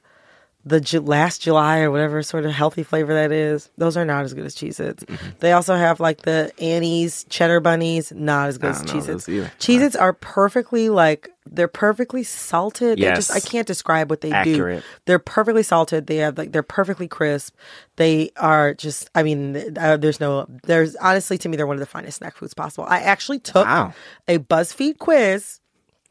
[0.63, 3.69] the Ju- last July or whatever sort of healthy flavor that is.
[3.77, 5.03] Those are not as good as Cheez Its.
[5.03, 5.29] Mm-hmm.
[5.39, 9.27] They also have like the Annie's cheddar bunnies, not as good I as Cheez Its.
[9.57, 12.99] Cheez Its are perfectly like they're perfectly salted.
[12.99, 14.81] They're just I can't describe what they Accurate.
[14.81, 14.87] do.
[15.05, 16.05] They're perfectly salted.
[16.05, 17.55] They have like they're perfectly crisp.
[17.95, 19.09] They are just.
[19.15, 20.45] I mean, uh, there's no.
[20.63, 22.85] There's honestly to me they're one of the finest snack foods possible.
[22.87, 23.93] I actually took Wow.
[24.27, 25.60] a BuzzFeed quiz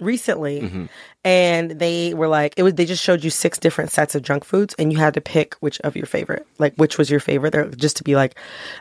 [0.01, 0.85] recently, Mm-hmm.
[1.25, 2.75] and they were like, it was.
[2.75, 5.55] They just showed you six different sets of junk foods, and you had to pick
[5.61, 7.51] which of your favorite, like which was your favorite.
[7.53, 8.37] They're just to be like,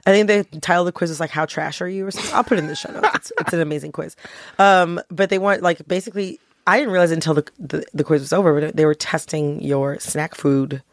[0.05, 2.34] I think the title of the quiz was like, "How trash are you?" or something.
[2.34, 3.10] I'll put it in the show notes.
[3.15, 4.15] It's, it's an amazing quiz.
[4.58, 6.39] Um, but they want like basically.
[6.67, 9.99] I didn't realize until the, the the quiz was over, but they were testing your
[9.99, 10.84] snack food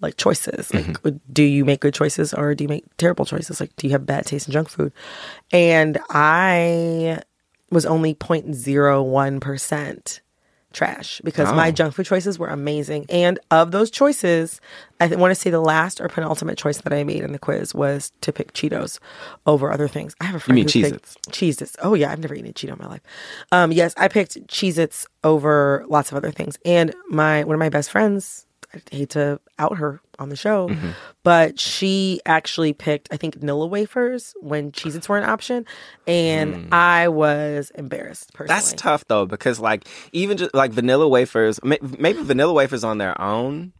[0.00, 0.72] like choices.
[0.72, 1.16] Like, Mm-hmm.
[1.32, 3.58] do you make good choices or do you make terrible choices?
[3.58, 4.92] Like, do you have bad taste in junk food?
[5.50, 7.20] And I
[7.74, 10.20] was only 0.01%
[10.72, 11.70] trash because my Oh.
[11.70, 13.06] junk food choices were amazing.
[13.08, 14.60] And of those choices,
[14.98, 17.38] I th- want to say the last or penultimate choice that I made in the
[17.38, 18.98] quiz was to pick Cheetos
[19.46, 20.16] over other things.
[20.20, 21.16] I have a friend mean who picked Cheez-Its?
[21.30, 21.76] Cheez-Its.
[21.80, 23.02] Oh yeah, I've never eaten a Cheeto in my life.
[23.52, 26.58] Um, yes, I picked Cheez-Its over lots of other things.
[26.64, 28.44] And my one of my best friends,
[28.76, 30.90] I hate to out her on the show, Mm-hmm.
[31.24, 35.66] but she actually picked I think vanilla wafers when Cheez-Its were an option,
[36.06, 38.58] and I was embarrassed personally.
[38.60, 38.62] Mm.
[38.62, 43.20] That's tough though because like even just like vanilla wafers, maybe vanilla wafers on their
[43.20, 43.72] own.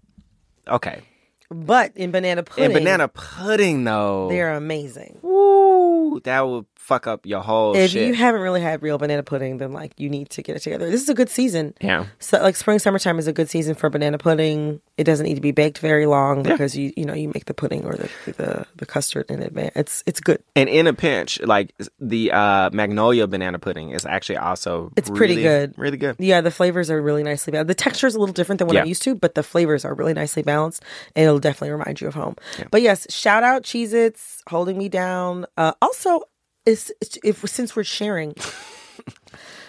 [0.67, 1.03] Okay,
[1.51, 4.29] But in banana pudding, In banana pudding though.
[4.31, 5.19] they're amazing.
[5.23, 8.07] Woo, that would fuck up your whole if shit.
[8.09, 10.91] you haven't really had real banana pudding, then like you need to get it together.
[10.91, 11.73] This is a good season.
[11.81, 12.05] yeah.
[12.19, 14.81] So like spring summertime is a good season for banana pudding.
[14.99, 17.55] It doesn't need to be baked very long because you you know you make the
[17.55, 19.73] pudding or the the, the custard in advance.
[19.75, 20.43] It's it's good.
[20.55, 25.37] And in a pinch, like the uh, magnolia banana pudding is actually also It's pretty
[25.37, 25.73] good.
[25.79, 26.17] Really good.
[26.19, 27.69] Yeah, the flavors are really nicely balanced.
[27.69, 28.83] The texture is a little different than what Yeah.
[28.83, 30.85] I'm used to, but the flavors are really nicely balanced,
[31.17, 32.37] and it'll definitely remind you of home.
[32.71, 35.47] But yes, shout out Cheez-Its, holding me down.
[35.57, 36.21] Uh, also,
[36.67, 38.35] is if since we're sharing,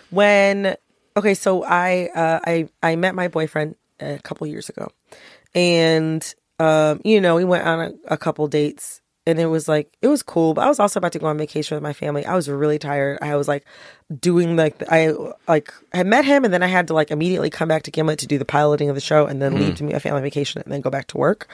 [0.09, 0.75] when
[1.17, 4.89] okay, so I uh, I I met my boyfriend a couple years ago,
[5.53, 9.01] and um, you know we went on a, a couple dates.
[9.27, 11.37] And it was like it was cool, but I was also about to go on
[11.37, 12.25] vacation with my family.
[12.25, 13.17] I was really tired.
[13.23, 13.65] I was like
[14.19, 15.13] doing like I
[15.47, 18.19] like I met him, and then I had to like immediately come back to Gimlet
[18.19, 19.63] to do the piloting of the show, and then mm-hmm.
[19.63, 21.47] leave to meet a family vacation, and then go back to work.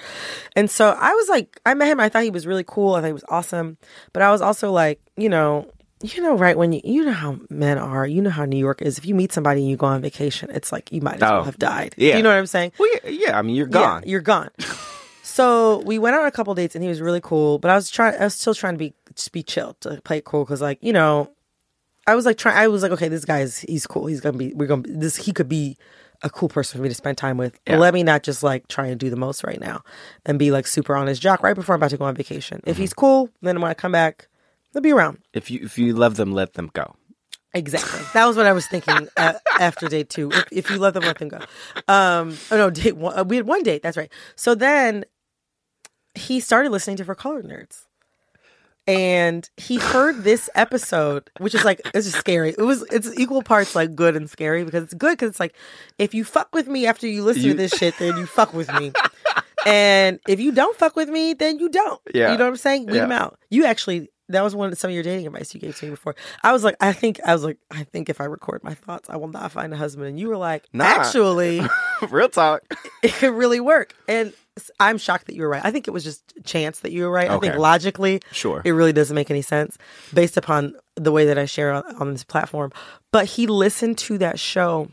[0.54, 2.02] And so I was like, I met him.
[2.02, 2.96] I thought he was really cool.
[2.96, 3.78] I thought he was awesome,
[4.12, 7.40] but I was also like, you know, you know, right when you you know how
[7.50, 8.98] men are, you know how New York is.
[8.98, 11.40] If you meet somebody and you go on vacation, it's like you might as well
[11.40, 11.94] Oh, have died.
[11.96, 12.18] yeah.
[12.18, 12.74] you know what I'm saying?
[12.78, 14.04] Well, yeah, yeah, I mean, you're gone.
[14.04, 14.50] Yeah, you're gone.
[15.32, 17.90] so we went on a couple dates and he was really cool, but I was
[17.90, 18.20] trying.
[18.20, 20.78] I was still trying to be just be chill to play it cool because like
[20.82, 21.32] you know,
[22.08, 22.58] I was like trying.
[22.58, 24.06] I was like, okay, this guy is he's cool.
[24.08, 24.54] He's gonna be.
[24.54, 25.16] We're gonna be, this.
[25.16, 25.78] He could be
[26.24, 27.60] a cool person for me to spend time with.
[27.68, 27.78] Yeah.
[27.78, 29.82] Let me not just like try and do the most right now
[30.26, 32.62] and be like super on his jock right before I'm about to go on vacation.
[32.66, 32.82] If Mm-hmm.
[32.82, 34.28] he's cool, then when I come back,
[34.74, 35.18] he'll be around.
[35.34, 36.96] if you if you love them, let them go.
[37.54, 38.00] Exactly.
[38.14, 40.32] That was what I was thinking uh, after date two.
[40.32, 41.40] If, if you let them, let them go.
[41.88, 43.18] Um, oh no, date one.
[43.20, 43.82] uh, We had one date.
[43.84, 44.12] That's right.
[44.38, 45.04] So then
[46.22, 47.86] he started listening to For Colored Nerds,
[48.88, 52.50] and he heard this episode, which is like it's just scary.
[52.50, 55.56] It was it's equal parts like good and scary because it's good because it's like
[56.00, 58.54] if you fuck with me after you listen You- to this shit, then you fuck
[58.54, 58.92] with me.
[59.66, 62.02] And if you don't fuck with me, then you don't.
[62.16, 62.32] Yeah.
[62.32, 62.88] You know what I'm saying?
[62.88, 63.02] Weed Yeah.
[63.02, 63.38] them out.
[63.52, 65.92] You actually, that was one of some of your dating advice you gave to me
[65.92, 66.16] before.
[66.42, 69.08] I was like, I think, I was like, I think if I record my thoughts,
[69.08, 70.08] I will not find a husband.
[70.08, 70.86] And you were like, Nah.
[70.86, 71.62] actually,
[72.10, 72.64] Real talk.
[73.04, 73.94] it could really work.
[74.08, 74.34] And
[74.80, 75.64] I'm shocked that you were right.
[75.64, 77.30] I think it was just chance that you were right.
[77.30, 78.62] I think logically, Sure.
[78.66, 79.78] it really doesn't make any sense
[80.14, 82.72] based upon the way that I share on, on this platform.
[83.12, 84.90] But he listened to that show,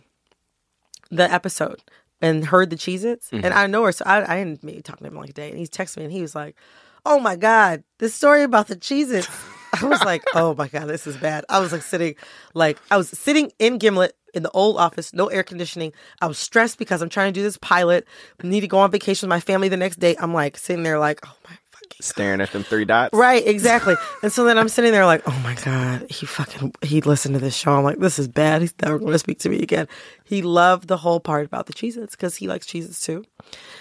[1.10, 1.82] the episode,
[2.20, 3.30] and heard the Cheez Its.
[3.30, 3.44] Mm-hmm.
[3.46, 5.50] And I know her, so I, I didn't maybe talk to him like a day.
[5.50, 6.56] And he texted me and he was like,
[7.04, 9.28] Oh my God, this story about the Cheez Its.
[9.82, 11.44] I was like, Oh my God, this is bad.
[11.48, 12.14] I was like sitting,
[12.54, 15.92] like, I was sitting in Gimlet in the old office, no air conditioning.
[16.20, 18.06] I was stressed because I'm trying to do this pilot,
[18.42, 20.16] need to go on vacation with my family the next day.
[20.18, 23.14] I'm like sitting there, like, Oh my fucking Staring at them three dots.
[23.14, 23.96] Right, exactly.
[24.22, 27.40] and so then I'm sitting there like, oh my God, he fucking, he listened to
[27.40, 27.72] this show.
[27.72, 28.62] I'm like, this is bad.
[28.62, 29.88] He's never going to speak to me again.
[30.24, 33.24] He loved the whole part about the Cheez Its because he likes Cheez Its too.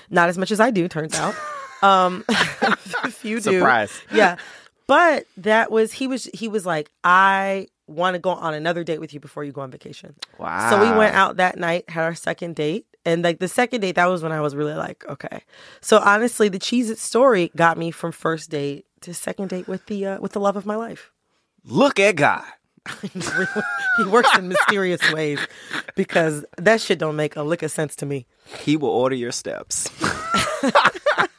[0.10, 1.36] Not as much as I do, turns out.
[1.82, 3.60] Um, if you do.
[3.60, 4.00] Surprise.
[4.12, 4.38] Yeah.
[4.88, 9.00] But that was, he was, he was like, I want to go on another date
[9.00, 10.16] with you before you go on vacation.
[10.38, 10.70] Wow.
[10.70, 12.86] So we went out that night, had our second date.
[13.06, 15.44] And like the second date, that was when I was really like, okay.
[15.82, 19.86] So honestly, the Cheez It story got me from first date to second date with
[19.86, 21.12] the uh, with the love of my life.
[21.64, 22.44] Look at God.
[23.98, 25.40] he works in mysterious ways
[25.96, 28.26] because that shit don't make a lick of sense to me.
[28.60, 29.90] He will order your steps.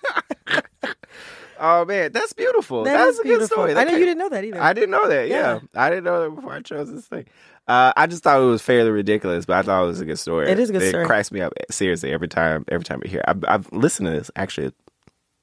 [1.59, 2.85] oh man, that's beautiful.
[2.85, 3.49] That that's a good beautiful.
[3.57, 3.75] story.
[3.75, 4.61] I know you didn't know that either.
[4.61, 5.29] I didn't know that.
[5.29, 5.55] Yeah.
[5.55, 5.61] Yeah.
[5.75, 7.27] I didn't know that before I chose this thing.
[7.67, 10.19] Uh, I just thought it was fairly ridiculous, but I thought it was a good
[10.19, 10.49] story.
[10.51, 11.05] It is a good it story.
[11.07, 12.65] cracks me up seriously every time.
[12.69, 14.73] Every time I hear, I've, I've listened to this actually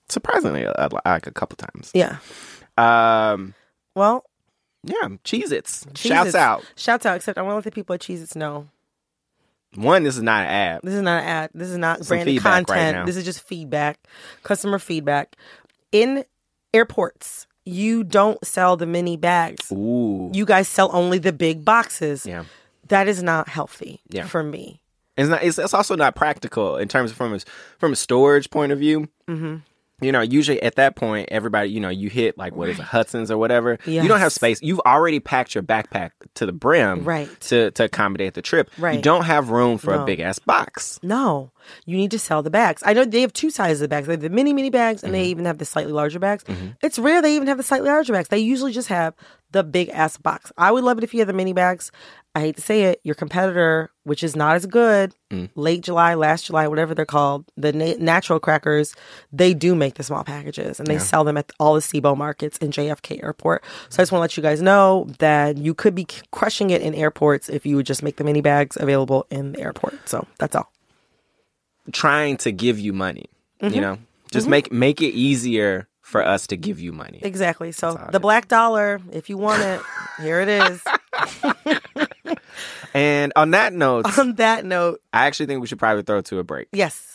[0.09, 1.91] surprisingly uh, like a couple times.
[1.93, 2.17] Yeah.
[2.77, 3.53] Um,
[3.95, 4.25] Well,
[4.83, 5.85] yeah, Cheez Its.
[5.95, 6.63] Shouts out.
[6.75, 7.15] Shouts out.
[7.15, 8.69] Except I want to let the people at Cheez Its know
[9.75, 10.79] One, this is not an ad.
[10.83, 11.49] this is not an ad.
[11.53, 13.05] This is not Some branded feedback right content.
[13.05, 13.99] this is just feedback,
[14.43, 15.35] customer feedback.
[15.95, 16.25] In
[16.73, 19.71] airports, you don't sell the mini bags.
[19.71, 20.29] Ooh.
[20.33, 22.25] You guys sell only the big boxes.
[22.25, 22.43] yeah.
[22.89, 24.27] That is not healthy Yeah.
[24.27, 24.79] for me.
[25.17, 25.41] It's not.
[25.41, 27.39] It's, it's also not practical in terms of from a
[27.79, 29.07] from a storage point of view.
[29.27, 29.55] Mm-hmm.
[30.01, 32.83] You know, usually at that point, everybody, you know, you hit like what is it,
[32.83, 33.77] Hudson's or whatever.
[33.85, 34.61] You don't have space.
[34.61, 37.29] You've already packed your backpack to the brim, Right.
[37.41, 38.69] To to accommodate the trip.
[38.77, 38.95] right?
[38.97, 40.99] You don't have room for a big ass box.
[41.01, 41.51] No,
[41.85, 42.83] you need to sell the bags.
[42.85, 44.07] I know they have two sizes of bags.
[44.07, 45.21] They have the mini mini bags, and Mm-hmm.
[45.23, 46.43] they even have the slightly larger bags.
[46.81, 48.27] It's rare they even have the slightly larger bags.
[48.27, 49.13] They usually just have
[49.51, 50.51] the big ass box.
[50.57, 51.91] I would love it if you had the mini bags.
[52.35, 55.49] I hate to say it, your competitor, which is not as good, Mm.
[55.55, 58.93] late July, last July, whatever they're called, the na- natural crackers,
[59.31, 62.57] they do make the small packages and they sell them at all the CIBO markets
[62.57, 63.63] in JFK Airport.
[63.89, 66.81] So I just want to let you guys know that you could be crushing it
[66.81, 70.07] in airports if you would just make the mini bags available in the airport.
[70.07, 70.69] So that's all.
[71.93, 73.27] Trying to give you money.
[73.61, 73.73] Mm-hmm.
[73.75, 73.97] You know,
[74.31, 77.19] just make make it easier for us to give you money.
[77.23, 77.71] Exactly.
[77.71, 79.81] So the black dollar, if you want it,
[80.21, 80.81] here it is.
[82.95, 86.39] And on that note, On that note, I actually think we should probably throw to
[86.39, 86.69] a break.
[86.71, 87.14] yes.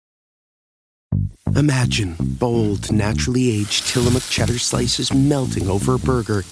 [1.55, 6.43] Imagine bold, naturally aged Tillamook cheddar slices melting over a burger,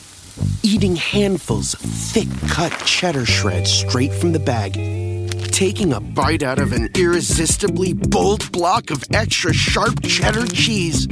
[0.62, 4.74] eating handfuls of thick cut cheddar shreds straight from the bag,
[5.52, 11.08] taking a bite out of an irresistibly bold block of extra sharp cheddar cheese.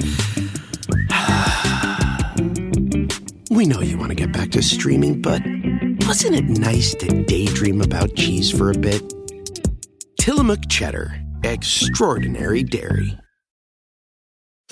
[3.50, 5.42] we know you want to get back to streaming, but
[6.06, 9.02] wasn't it nice to daydream about cheese for a bit?
[10.20, 13.18] Tillamook cheddar, extraordinary dairy.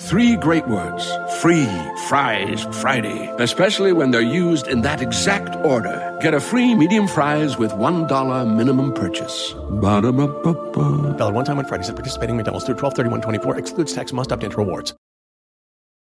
[0.00, 1.66] Three great words free
[2.06, 6.16] fries Friday, especially when they're used in that exact order.
[6.20, 9.54] Get a free medium fries with $1 minimum purchase.
[9.80, 11.16] Ba-da-ba-ba-ba.
[11.16, 13.58] Valid one time on Fridays at participating McDonald's through 12 31 24.
[13.58, 14.94] Excludes tax, must opt into rewards.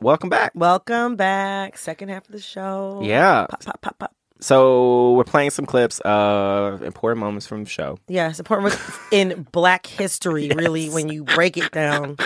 [0.00, 0.52] Welcome back.
[0.54, 1.76] Welcome back.
[1.76, 3.00] Second half of the show.
[3.02, 3.46] Yeah.
[3.50, 4.14] Pop, pop, pop, pop.
[4.40, 7.98] So we're playing some clips of important moments from the show.
[8.06, 12.16] Yes, important moments in Black history, really, when you break it down.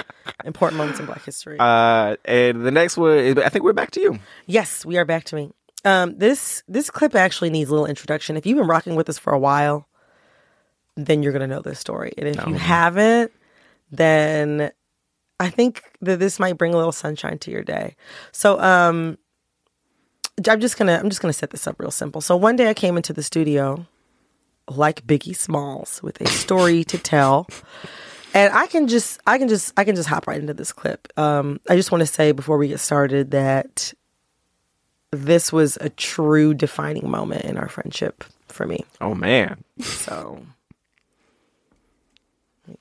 [0.44, 1.56] Important moments in Black history.
[1.58, 4.18] Uh, and the next one, is- I think we're back to you.
[4.46, 5.50] Yes, we are back to me.
[5.86, 8.36] Um, this this clip actually needs a little introduction.
[8.36, 9.88] If you've been rocking with us for a while,
[10.96, 12.12] then you're gonna know this story.
[12.18, 13.32] And if you haven't,
[13.90, 14.70] then
[15.42, 17.96] I think that this might bring a little sunshine to your day.
[18.30, 19.18] So um
[20.48, 22.20] I'm just gonna I'm just gonna set this up real simple.
[22.20, 23.86] So one day I came into the studio
[24.68, 27.48] like Biggie Smalls with a story to tell.
[28.34, 31.08] And I can just I can just I can just hop right into this clip.
[31.18, 33.92] Um I just want to say before we get started that
[35.10, 38.84] this was a true defining moment in our friendship for me.
[39.00, 40.40] Oh man, So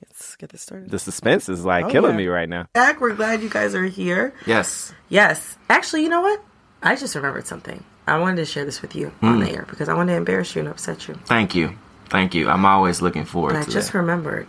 [0.02, 0.90] let's get this started.
[0.90, 2.16] the suspense is like Oh, killing yeah.
[2.18, 2.66] me right now.
[2.72, 4.34] Back, we're glad you guys are here.
[4.46, 4.92] Yes.
[5.08, 5.56] Yes.
[5.68, 6.40] Actually, you know what?
[6.82, 7.82] I just remembered something.
[8.06, 9.40] I wanted to share this with you on hmm.
[9.44, 11.14] the air because I wanted to embarrass you and upset you.
[11.24, 11.76] Thank you.
[12.08, 12.48] Thank you.
[12.50, 13.98] I'm always looking forward And I just that.
[13.98, 14.46] remembered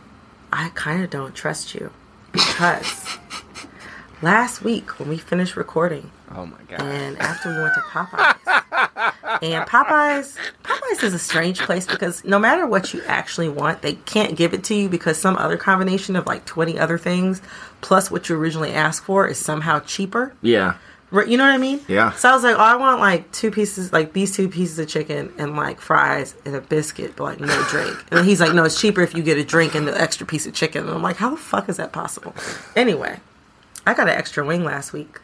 [0.51, 1.91] I kind of don't trust you
[2.31, 3.17] because
[4.21, 6.81] last week when we finished recording Oh my god.
[6.81, 12.39] and after we went to Popeyes, and Popeyes, Popeyes is a strange place because no
[12.39, 16.15] matter what you actually want, they can't give it to you because some other combination
[16.15, 17.41] of like 20 other things
[17.81, 20.33] plus what you originally asked for is somehow cheaper.
[20.41, 20.75] Yeah.
[21.11, 21.79] Right, You know what I mean?
[21.87, 22.11] Yeah.
[22.13, 24.87] So I was like, oh, I want like two pieces, like these two pieces of
[24.87, 27.95] chicken and like fries and a biscuit, but like no drink.
[28.09, 30.47] And he's like, no, it's cheaper if you get a drink and the extra piece
[30.47, 30.85] of chicken.
[30.87, 32.33] And I'm like, how the fuck is that possible?
[32.75, 33.19] Anyway,
[33.85, 35.19] I got an extra wing last week.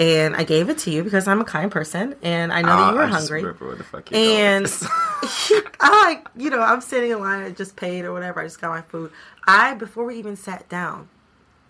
[0.00, 2.78] And I gave it to you because I'm a kind person and I know that
[2.88, 3.42] Uh, you were I hungry.
[3.44, 4.66] remember where the fuck you And.
[5.80, 8.40] I like, you know, I'm sitting in line, I just paid or whatever.
[8.40, 9.12] I just got my food.
[9.46, 11.08] I, before we even sat down,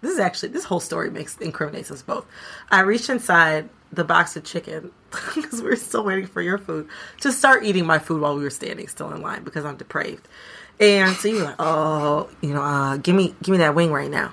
[0.00, 2.24] this is actually, this whole story makes, incriminates us both.
[2.70, 4.92] I reached inside the box of chicken
[5.34, 6.88] because we were still waiting for your food
[7.22, 10.28] to start eating my food while we were standing still in line because I'm depraved.
[10.78, 13.90] And so you were like, oh, you know, uh, give me, give me that wing
[13.92, 14.32] right now.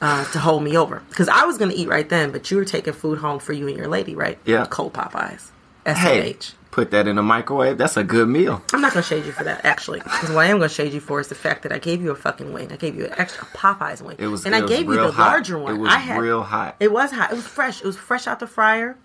[0.00, 2.56] Uh, to hold me over because I was going to eat right then, but you
[2.56, 4.38] were taking food home for you and your lady, right?
[4.44, 4.64] Yeah.
[4.70, 5.50] Cold Popeyes.
[5.84, 6.36] Hey,
[6.70, 7.78] put that in the microwave.
[7.78, 8.62] That's a good meal.
[8.72, 9.98] I'm not gonna shade you for that, actually.
[9.98, 12.12] Because what I am gonna shade you for is the fact that I gave you
[12.12, 12.70] a fucking wing.
[12.70, 14.14] I gave you an extra Popeyes wing.
[14.20, 15.32] It was- and it I was gave you the hot.
[15.32, 15.74] larger one.
[15.74, 16.76] It was I had, real hot.
[16.78, 17.32] It was hot.
[17.32, 17.80] It was fresh.
[17.80, 18.96] It was fresh out the fryer.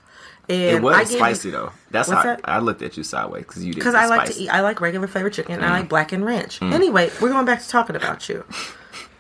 [0.48, 1.72] And It I was gave you- spicy though.
[1.90, 2.42] That's how that?
[2.44, 3.80] I looked at you sideways because you didn't.
[3.80, 4.34] Because I like spicy.
[4.34, 4.50] to eat.
[4.50, 5.56] I like regular flavored chicken.
[5.56, 5.80] and I Mm.
[5.80, 6.60] like blackened ranch.
[6.60, 6.72] Mm.
[6.74, 8.44] Anyway, we're going back to talking about you.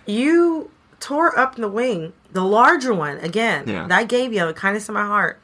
[0.05, 0.69] You
[1.03, 3.67] tore up the wing, the larger one again.
[3.67, 3.87] Yeah.
[3.87, 5.39] That I gave you the kindness of my heart.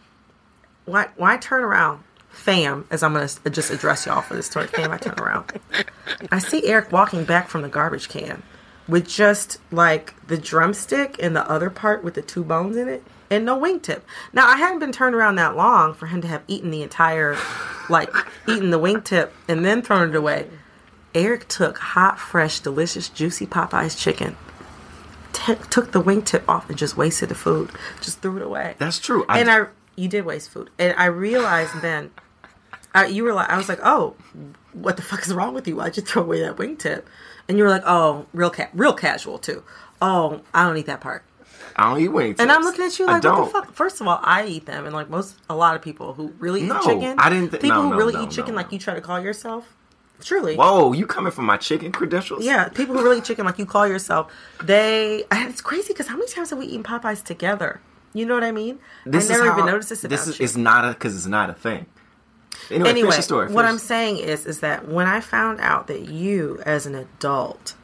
[0.86, 1.10] Why?
[1.18, 4.91] Why turn around fam, as I'm gonna uh, just address y'all for this story, fam,
[4.91, 5.60] I turn around.
[6.32, 8.41] I see Eric walking back from the garbage can
[8.88, 13.03] with just like the drumstick and the other part with the two bones in it
[13.30, 14.01] and no wingtip.
[14.34, 17.38] Now I hadn't been turned around that long for him to have eaten the entire,
[17.89, 18.10] like
[18.47, 20.47] eaten the wingtip and then thrown it away.
[21.14, 24.38] Eric took hot, fresh, delicious, juicy Popeye's chicken,
[25.45, 27.71] t- took the wingtip off and just wasted the food,
[28.01, 28.75] just threw it away.
[28.77, 29.25] That's true.
[29.29, 32.11] and I, you did waste food, and I realized then,
[32.93, 34.15] I, you were like, I was like, oh,
[34.73, 35.75] what the fuck is wrong with you?
[35.75, 37.03] Why'd you throw away that wingtip?
[37.47, 39.63] And you were like, oh, real ca- real casual too.
[40.01, 41.23] Oh, I don't eat that part.
[41.75, 42.39] I don't eat wings.
[42.39, 43.73] And I'm looking at you like, what the fuck?
[43.73, 46.61] First of all, I eat them, and like most, a lot of people who really
[46.61, 48.79] eat No, chicken, I didn't thi- people no, who no, really eat chicken, like you
[48.79, 49.75] try to call yourself.
[50.22, 52.43] Truly, Whoa, you coming from my chicken credentials?
[52.43, 54.32] yeah, people who really chicken, like you call yourself,
[54.63, 55.24] they.
[55.32, 57.80] And it's crazy because how many times have we eaten Popeyes together?
[58.13, 58.80] You know what I mean?
[59.05, 60.43] This I never is even how- noticed this about This is you.
[60.43, 61.86] it's not a because it's not a thing.
[62.70, 63.51] Anyway, anyway, finish your story.
[63.53, 67.76] what I'm saying is, is that when I found out that you, as an adult,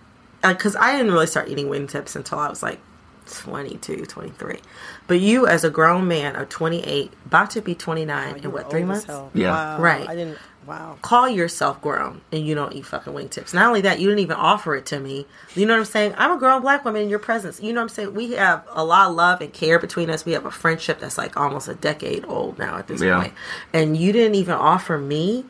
[0.43, 2.79] uh, because I didn't really start eating wingtips until I was like
[3.27, 4.59] 22, 23,
[5.07, 8.83] but you, as a grown man of 28, about to be 29 in what three
[8.83, 9.05] months?
[9.05, 9.31] hell.
[9.33, 9.51] Yeah.
[9.51, 9.79] Wow.
[9.81, 10.07] right.
[10.07, 10.37] I didn't.
[10.65, 10.97] Wow.
[11.03, 13.53] Call yourself grown and you don't eat fucking wingtips.
[13.53, 15.27] Not only that, you didn't even offer it to me.
[15.55, 16.15] You know what I'm saying?
[16.17, 17.61] I'm a grown black woman in your presence.
[17.61, 18.13] You know what I'm saying?
[18.15, 20.25] We have a lot of love and care between us.
[20.25, 23.19] We have a friendship that's like almost a decade old now at this Yeah.
[23.21, 23.33] point.
[23.73, 25.45] And you didn't even offer me.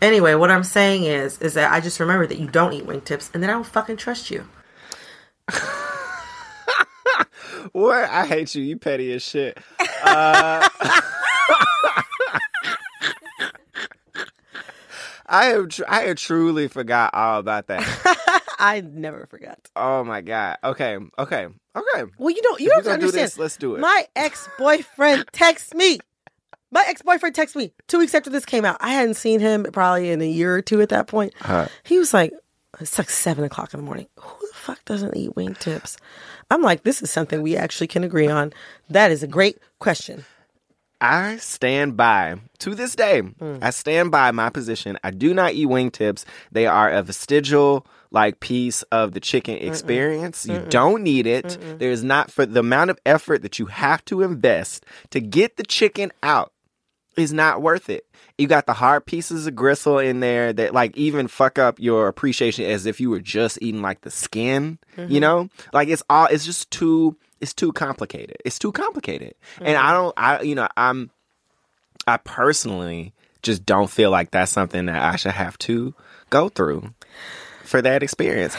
[0.00, 3.30] Anyway, what I'm saying is, is that I just remember that you don't eat wingtips,
[3.34, 4.46] and then I don't fucking trust you.
[7.72, 8.08] What?
[8.10, 8.62] I hate you.
[8.62, 9.56] You petty as shit.
[10.02, 10.68] Uh,
[15.34, 17.82] I have tr- I have truly forgot all about that.
[18.58, 19.58] I never forgot.
[19.76, 20.58] Oh my god.
[20.62, 20.96] Okay.
[21.18, 21.46] Okay.
[21.76, 22.10] Okay.
[22.18, 22.60] Well, you don't.
[22.60, 23.24] You If don't you're do understand.
[23.26, 23.80] this, let's do it.
[23.80, 25.98] My ex boyfriend texts me.
[26.70, 28.76] My ex boyfriend texted me two weeks after this came out.
[28.80, 31.32] I hadn't seen him probably in a year or two at that point.
[31.42, 32.32] Uh, He was like,
[32.80, 34.06] "It's like seven o'clock in the morning.
[34.18, 35.96] Who the fuck doesn't eat wingtips?"
[36.50, 38.52] I'm like, "This is something we actually can agree on.
[38.88, 40.24] That is a great question."
[41.04, 43.20] I stand by to this day.
[43.20, 43.58] Hmm.
[43.60, 44.98] I stand by my position.
[45.04, 46.24] I do not eat wingtips.
[46.50, 50.46] They are a vestigial like piece of the chicken experience.
[50.46, 51.58] You don't need it.
[51.78, 55.56] There is not for the amount of effort that you have to invest to get
[55.56, 56.53] the chicken out
[57.16, 58.06] is not worth it.
[58.38, 62.08] You got the hard pieces of gristle in there that like even fuck up your
[62.08, 65.20] appreciation as if you were just eating like the skin, you Mhm.
[65.20, 65.48] know?
[65.72, 68.36] Like it's all it's just too it's too complicated.
[68.44, 69.34] It's too complicated.
[69.60, 71.10] And I don't I you know, I'm
[72.06, 73.12] I personally
[73.42, 75.94] just don't feel like that's something that I should have to
[76.30, 76.92] go through
[77.64, 78.56] for that experience.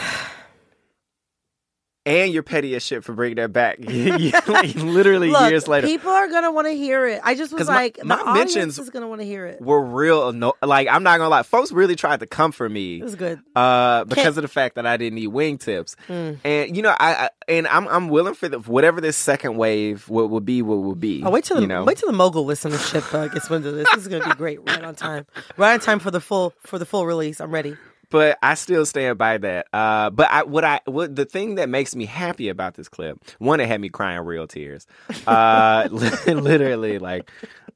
[2.06, 3.78] And you're petty as shit for bringing that back.
[4.46, 5.86] Like, literally Look, years later.
[5.88, 7.20] people are gonna want to hear it.
[7.24, 9.60] I just was like, my audience mentions is gonna want to hear it.
[9.60, 12.98] were real anno- like I'm not gonna lie, folks really tried to come for me.
[13.00, 13.40] It was good.
[13.56, 16.38] Uh, because Can't- of the fact that I didn't eat wingtips, Mm.
[16.44, 20.08] and you know, I, I and I'm I'm willing for the, whatever this second wave
[20.08, 20.62] will, will be.
[20.62, 21.22] What will be?
[21.24, 21.82] Oh, wait till the you know?
[21.84, 23.88] wait till the mogul listen listenership uh, gets into this.
[23.92, 24.60] This is gonna be great.
[24.68, 25.26] Right on time.
[25.56, 27.40] Right on time for the full for the full release.
[27.40, 27.76] I'm ready.
[28.10, 29.66] But I still stand by that.
[29.72, 33.22] Uh, but I, what I, what the thing that makes me happy about this clip,
[33.38, 34.86] one, it had me crying real tears.
[35.26, 37.30] Uh, literally, like,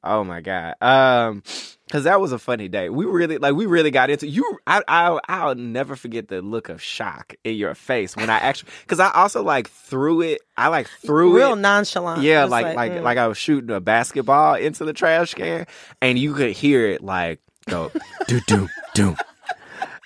[0.05, 0.75] oh my god.
[0.81, 1.43] Um,
[1.91, 2.89] because that was a funny day.
[2.89, 4.59] We really, like, we really got into you.
[4.65, 8.71] I, I, I'll never forget the look of shock in your face when I actually,
[8.83, 10.41] because I also like threw it.
[10.57, 11.57] I like threw Real it.
[11.57, 12.23] nonchalant.
[12.23, 13.03] Yeah, Just like like mm.
[13.03, 15.67] like I was shooting a basketball into the trash can,
[16.01, 17.91] and you could hear it like go
[18.29, 19.17] do do do,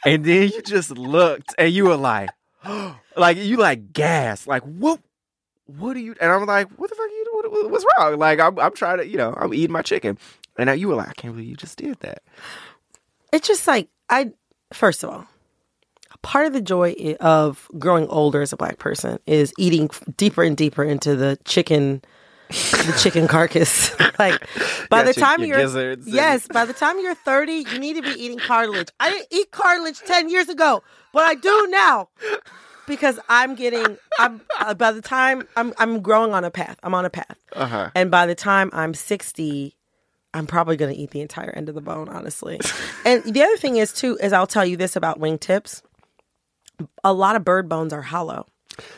[0.05, 2.31] and then you just looked and you were like,
[3.17, 5.01] like you like gas, like what,
[5.67, 6.15] what are you?
[6.21, 7.27] And I'm like, what the fuck are you?
[7.33, 8.19] What, what- what's wrong?
[8.19, 10.19] Like I'm I'm trying to, you know, I'm eating my chicken,
[10.59, 12.23] and now you were like, I can't believe you just did that.
[13.33, 14.33] it's just like I
[14.73, 15.27] first of all,
[16.23, 20.57] part of the joy of growing older as a black person is eating deeper and
[20.57, 22.03] deeper into the chicken
[22.55, 23.99] the chicken carcass.
[24.19, 24.41] like
[24.91, 28.03] by the time your you're and- yes, by the time you're 30, you need to
[28.03, 28.89] be eating cartilage.
[29.01, 30.83] I didn't eat cartilage 10 years ago,
[31.13, 32.09] but I do now.
[32.87, 36.79] Because I'm getting, I'm uh, by the time I'm I'm growing on a path.
[36.83, 37.91] I'm on a path, Uh huh.
[37.95, 39.75] and by the time I'm 60,
[40.35, 42.61] I'm probably going to eat the entire end of the bone, honestly.
[43.07, 45.81] and the other thing is, too, is I'll tell you this about wingtips
[47.03, 48.47] a lot of bird bones are hollow.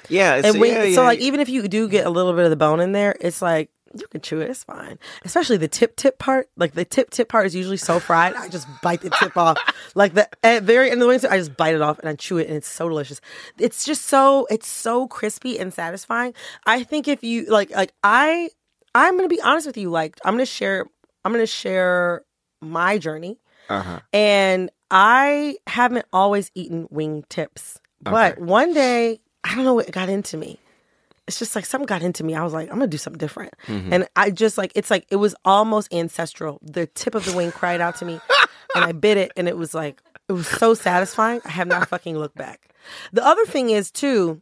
[0.09, 2.33] Yeah, it's, And wing, yeah, so, yeah, like, even if you do get a little
[2.33, 4.99] bit of the bone in there, it's like, you can chew it, it's fine.
[5.25, 6.49] Especially the tip tip part.
[6.57, 9.59] Like, the tip tip part is usually so fried, I just bite the tip off.
[9.95, 12.15] Like, the at very end of the wings, I just bite it off and I
[12.15, 13.21] chew it, and it's so delicious.
[13.59, 16.35] It's just so, it's so crispy and satisfying.
[16.67, 18.51] I think if you, like, like, I,
[18.95, 19.91] I'm gonna be honest with you.
[19.91, 20.87] Like, I'm gonna share,
[21.25, 22.23] I'm gonna share
[22.61, 23.39] my journey.
[23.69, 24.01] Uh-huh.
[24.13, 27.81] And I haven't always eaten wing tips.
[28.03, 28.43] But Okay.
[28.43, 30.59] one day, I don't know what got into me.
[31.27, 32.35] It's just like something got into me.
[32.35, 33.55] I was like, I'm gonna do something different.
[33.67, 33.89] Mhm.
[33.93, 36.61] And I just like it's like it was almost ancestral.
[36.63, 38.21] The tip of the wing cried out to me
[38.75, 41.41] and I bit it and it was like it was so satisfying.
[41.45, 42.69] I have not fucking looked back.
[43.13, 44.41] The other thing is too,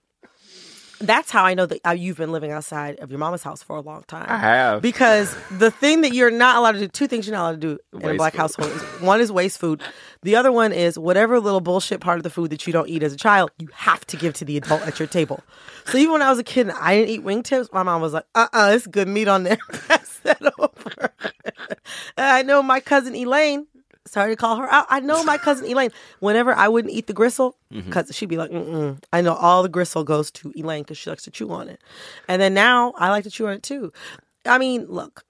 [1.07, 3.77] that's how I know that uh, you've been living outside of your mama's house for
[3.77, 4.27] a long time.
[4.29, 4.83] I have.
[4.83, 7.77] Because the thing that you're not allowed to do, two things you're not allowed to
[7.77, 8.41] do in a black food.
[8.41, 8.71] household.
[8.71, 9.83] Is, one is waste food.
[10.23, 13.03] The other one is whatever little bullshit part of the food that you don't eat
[13.03, 15.43] as a child, you have to give to the adult at your table.
[15.87, 18.13] So even when I was a kid and I didn't eat wingtips, my mom was
[18.13, 19.59] like, uh uh it's good meat on there.
[19.89, 21.13] Pass that over.
[22.17, 23.67] I know my cousin Elaine,
[24.07, 24.87] sorry to call her out.
[24.91, 25.91] I know my cousin Elaine,
[26.21, 29.69] whenever I wouldn't eat the gristle, because she'd be like, mm I know all the
[29.69, 31.81] gristle goes to Elaine because she likes to chew on it.
[32.29, 33.93] And then now I like to chew on it too.
[34.47, 35.25] I mean, look,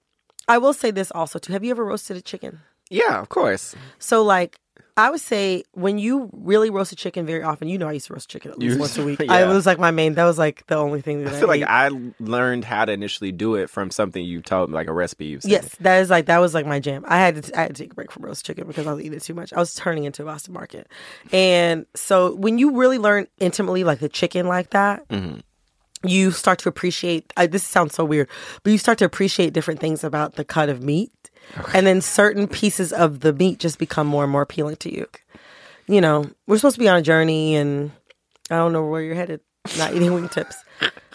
[0.47, 1.53] I will say this also too.
[1.53, 2.59] Have you ever roasted a chicken?
[2.89, 3.75] Yeah, of course.
[3.99, 4.59] So like
[4.97, 8.07] I would say when you really roast a chicken very often, you know I used
[8.07, 9.19] to roast chicken at least once a week.
[9.23, 9.33] yeah.
[9.33, 11.47] I was like my main that was like the only thing that I I, feel
[11.49, 11.67] like ate.
[11.67, 11.89] I
[12.19, 15.49] learned how to initially do it from something you me, like a recipe you sent
[15.51, 15.51] me.
[15.51, 17.03] Yes, that is like that was like my jam.
[17.07, 19.01] I had to I had to take a break from roast chicken because I was
[19.01, 19.51] eating it too much.
[19.51, 20.87] I was turning into a Boston market,
[21.33, 25.41] and so when you really learn intimately like the chicken like that, Mhm.
[26.05, 27.33] you start to appreciate.
[27.35, 28.29] I, this sounds so weird,
[28.63, 31.11] but you start to appreciate different things about the cut of meat,
[31.73, 35.07] and then certain pieces of the meat just become more and more appealing to you.
[35.87, 37.91] You know, we're supposed to be on a journey, and
[38.49, 39.41] I don't know where you're headed.
[39.77, 40.55] Not eating wingtips.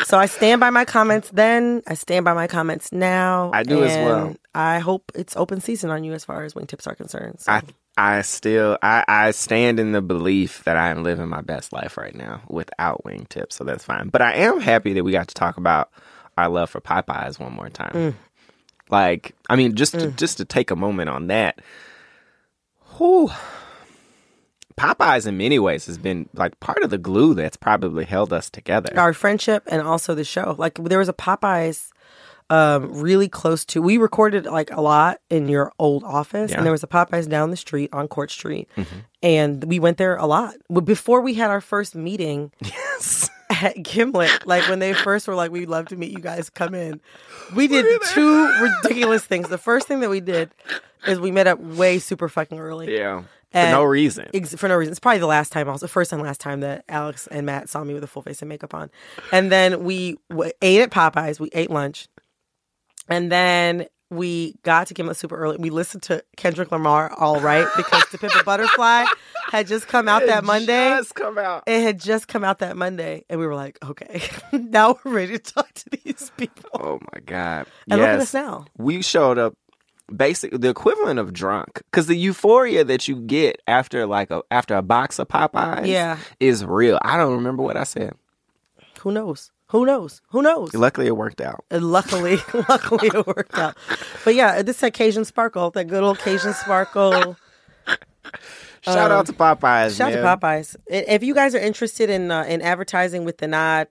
[0.04, 1.82] So I stand by my comments then.
[1.86, 3.50] I stand by my comments now.
[3.52, 4.34] I do as well.
[4.54, 7.40] I hope it's open season on you as far as wingtips are concerned.
[7.40, 7.52] So.
[7.52, 7.62] I
[7.96, 11.96] I still I, I stand in the belief that I am living my best life
[11.96, 14.08] right now without wingtips, so that's fine.
[14.08, 15.90] But I am happy that we got to talk about
[16.38, 17.92] our love for Popeyes one more time.
[17.92, 18.14] Mm.
[18.90, 21.60] Like, I mean, just to, just to take a moment on that.
[22.96, 23.30] Whew.
[24.76, 28.48] Popeyes, in many ways, has been like part of the glue that's probably held us
[28.48, 28.92] together.
[28.98, 30.54] our friendship and also the show.
[30.58, 31.90] Like there was a Popeyes
[32.48, 36.56] um really close to we recorded like a lot in your old office Yeah.
[36.56, 38.86] and there was a Popeyes down the street on Court Street Mhm.
[39.22, 40.54] and we went there a lot.
[40.84, 43.30] Before we had our first meeting yes.
[43.50, 46.74] At Gimlet, like when they first were like we'd love to meet you guys come
[46.74, 47.00] in.
[47.54, 49.48] We did two ridiculous things.
[49.48, 50.50] The first thing that we did
[51.06, 52.96] is we met up way super fucking early.
[52.96, 53.22] Yeah.
[53.52, 54.28] For no reason.
[54.32, 54.92] Ex- for no reason.
[54.92, 57.82] It's probably the last time, also, first and last time that Alex and Matt saw
[57.82, 58.90] me with a full face of makeup on.
[59.32, 61.40] And then we w- ate at Popeyes.
[61.40, 62.06] We ate lunch.
[63.08, 65.56] And then we got to Gimlet super early.
[65.58, 69.04] We listened to Kendrick Lamar Alright because To Pimp a Butterfly
[69.50, 70.90] had just come out that Monday.
[70.90, 71.62] just come out.
[71.66, 73.24] It had just come out that Monday.
[73.30, 74.20] And we were like, okay,
[74.52, 76.70] now we're ready to talk to these people.
[76.74, 77.66] Oh my god!
[77.90, 78.66] And look at us now.
[78.76, 79.54] We showed up,
[80.14, 84.74] basically the equivalent of drunk, because the euphoria that you get after like a after
[84.74, 86.18] a box of Popeyes, Yeah.
[86.40, 86.98] is real.
[87.02, 88.14] I don't remember what I said.
[89.00, 89.50] Who knows?
[89.70, 90.20] Who knows?
[90.30, 90.74] Who knows?
[90.74, 91.64] Luckily, it worked out.
[91.70, 93.76] And luckily, luckily it worked out.
[94.24, 97.36] But yeah, this occasion sparkle, that good old Cajun sparkle.
[98.82, 99.96] Shout Um, out to Popeyes.
[99.96, 100.24] Shout man.
[100.24, 100.76] out to Popeyes.
[100.86, 103.88] If you guys are interested in uh, in advertising with the nod,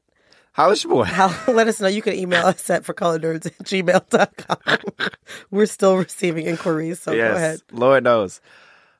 [0.53, 1.03] Holla your boy.
[1.03, 1.87] how, let us know.
[1.87, 5.09] You can email us at forcolornerds at gmail.com.
[5.51, 7.59] We're still receiving inquiries, so yes, go ahead.
[7.71, 8.41] Lord knows.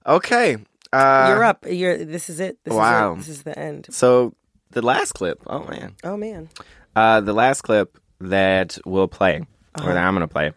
[0.06, 0.58] Okay,
[0.94, 1.66] uh, You're up.
[1.68, 1.98] You're.
[2.06, 2.58] This is it.
[2.64, 3.14] This wow.
[3.14, 3.18] Is it.
[3.20, 3.88] This is the end.
[3.90, 4.34] So
[4.72, 5.42] the last clip.
[5.48, 5.96] Oh man.
[6.04, 6.50] Oh man.
[6.96, 9.42] Uh, the last clip that we'll play,
[9.76, 9.90] Uh-huh.
[9.90, 10.52] or that I'm going to play,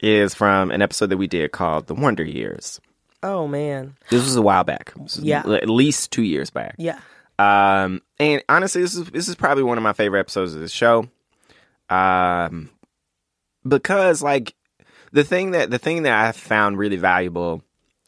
[0.00, 2.80] is from an episode that we did called "The Wonder Years."
[3.22, 3.96] Oh man.
[4.10, 4.92] This was a while back.
[5.18, 5.42] Yeah.
[5.46, 6.74] at least two years back.
[6.78, 6.98] Yeah.
[7.38, 10.68] Um, and honestly, this is this is probably one of my favorite episodes of the
[10.68, 11.08] show.
[11.88, 12.70] Um,
[13.66, 14.54] because like
[15.12, 17.62] the thing that the thing that I found really valuable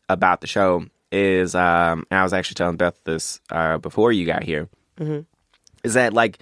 [0.09, 4.25] about the show is, um, and I was actually telling Beth this uh, before you
[4.27, 5.27] got here, Mhm.
[5.85, 6.39] Is that like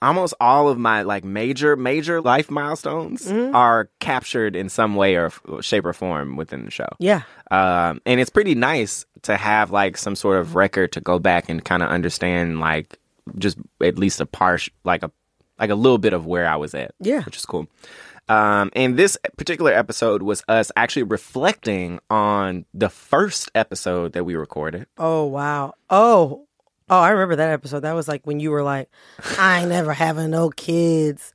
[0.00, 3.54] almost all of my like major major life milestones Mhm.
[3.54, 6.88] are captured in some way or f- shape or form within the show.
[6.98, 7.22] Yeah.
[7.52, 11.48] Um, and it's pretty nice to have like some sort of record to go back
[11.48, 12.98] and kind of understand like
[13.38, 15.10] just at least a part like a
[15.60, 16.92] like a little bit of where I was at.
[16.98, 17.22] Yeah.
[17.22, 17.68] Which is cool.
[18.28, 24.34] Um, and this particular episode was us actually reflecting on the first episode that we
[24.34, 24.86] recorded.
[24.98, 25.74] Oh wow.
[25.90, 26.46] Oh.
[26.92, 27.80] Oh, I remember that episode.
[27.80, 28.90] That was like when you were like,
[29.38, 31.32] I ain't never having no kids.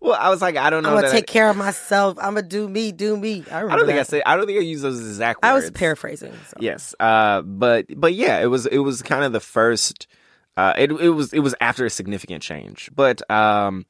[0.00, 0.88] Well, I was like, I don't know.
[0.88, 2.18] I'm gonna that take I, care of myself.
[2.18, 3.44] I'm gonna do me, do me.
[3.48, 3.72] I remember.
[3.72, 4.08] I don't think I that.
[4.08, 4.22] said.
[4.26, 5.50] I don't think I used those exact words.
[5.50, 6.32] I was paraphrasing.
[6.48, 6.56] so.
[6.58, 6.96] Yes.
[6.98, 10.08] Uh, but but yeah, it was it was kind of the first.
[10.56, 12.90] Uh, it it was it was after a significant change.
[12.92, 13.86] But um,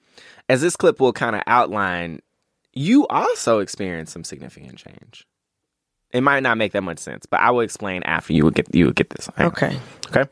[0.50, 2.20] as this clip will kind of outline,
[2.74, 5.26] you also experienced some significant change.
[6.10, 8.74] It might not make that much sense, but I will explain after you would get
[8.74, 9.30] you would get this.
[9.36, 9.52] Hang on.
[9.52, 9.80] Okay.
[10.08, 10.30] Okay.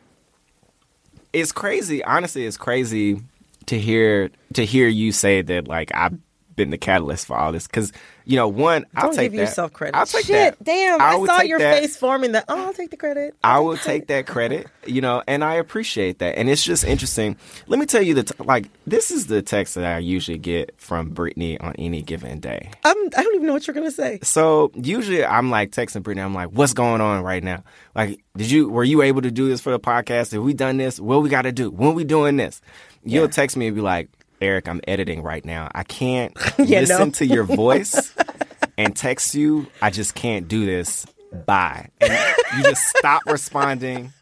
[1.33, 2.03] It's crazy.
[2.05, 3.21] Honestly, it's crazy
[3.67, 6.17] to hear to hear you say that like I've
[6.55, 7.93] been the catalyst for all this because
[8.27, 9.45] you know one I'll Don't take give that.
[9.47, 9.97] yourself credit.
[9.97, 10.65] I'll take Shit, that.
[10.65, 11.01] damn!
[11.01, 11.79] I I, saw your that.
[11.81, 12.45] face forming that.
[12.49, 13.35] Oh, I'll take the credit.
[13.43, 16.37] I will take that credit, you know, and I appreciate that.
[16.37, 17.37] And it's just interesting.
[17.69, 21.11] Let me tell you that, like, this is the text that I usually get from
[21.11, 22.71] Brittany on any given day.
[22.85, 24.19] I'm, I don't even know what you're gonna say.
[24.23, 27.63] So usually I'm like texting Brittany, I'm like, what's going on right now?
[27.95, 30.33] Like, did you, were you able to do this for the podcast?
[30.33, 31.01] Have we done this?
[31.01, 31.71] What we got to do?
[31.71, 32.61] When we doing this?
[33.05, 34.09] You'll text me and be like,
[34.41, 35.71] Eric, I'm editing right now.
[35.75, 37.11] I can't Yeah, listen no.
[37.13, 38.15] to your voice
[38.79, 39.67] and text you.
[39.81, 41.07] I just can't do this.
[41.47, 41.91] Bye.
[42.01, 44.13] And you just stop responding.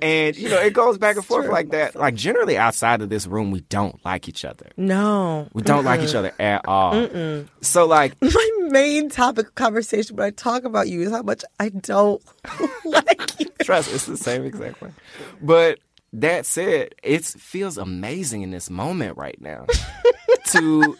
[0.00, 1.94] And you know, it goes back and forth like that.
[1.94, 4.70] Like generally outside of this room, we don't like each other.
[4.76, 6.08] No, We don't like Mm-mm.
[6.08, 6.94] each other at all.
[6.94, 7.46] Mm-mm.
[7.60, 11.44] So like My main topic of conversation when I talk about you is how much
[11.60, 12.20] I don't
[12.84, 13.46] like you.
[13.62, 14.90] Trust, it's the same exact way.
[15.40, 15.78] But
[16.14, 19.66] that said, it feels amazing in this moment right now
[20.52, 20.96] to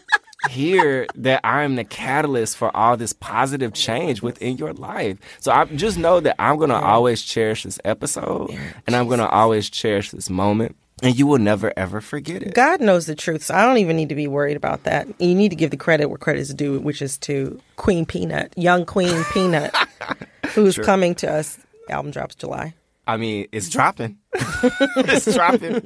[0.51, 5.19] hear that I'm the catalyst for all this positive change within your life.
[5.41, 8.51] So I just know that I'm gonna always cherish this episode,
[8.87, 12.55] and I'm gonna always cherish this moment, and you will never ever forget it.
[12.55, 15.07] God knows the truth, so I don't even need to be worried about that.
[15.21, 18.53] You need to give the credit where credit is due, which is to Queen Peanut,
[18.57, 19.73] young Queen Peanut,
[20.55, 20.85] who's Sure.
[20.85, 21.59] coming to us.
[21.89, 22.75] Album drops July.
[23.07, 24.19] I mean, it's dropping.
[24.35, 25.83] it's dropping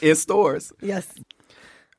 [0.02, 0.72] in stores.
[0.80, 1.06] Yes.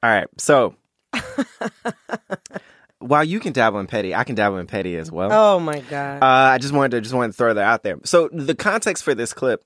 [0.04, 0.28] All right.
[0.38, 0.76] So
[3.00, 5.32] while you can dabble in petty, I can dabble in petty as well.
[5.32, 6.22] Oh my God.
[6.22, 7.98] Uh, I just wanted to just wanted to throw that out there.
[8.04, 9.64] So the context for this clip,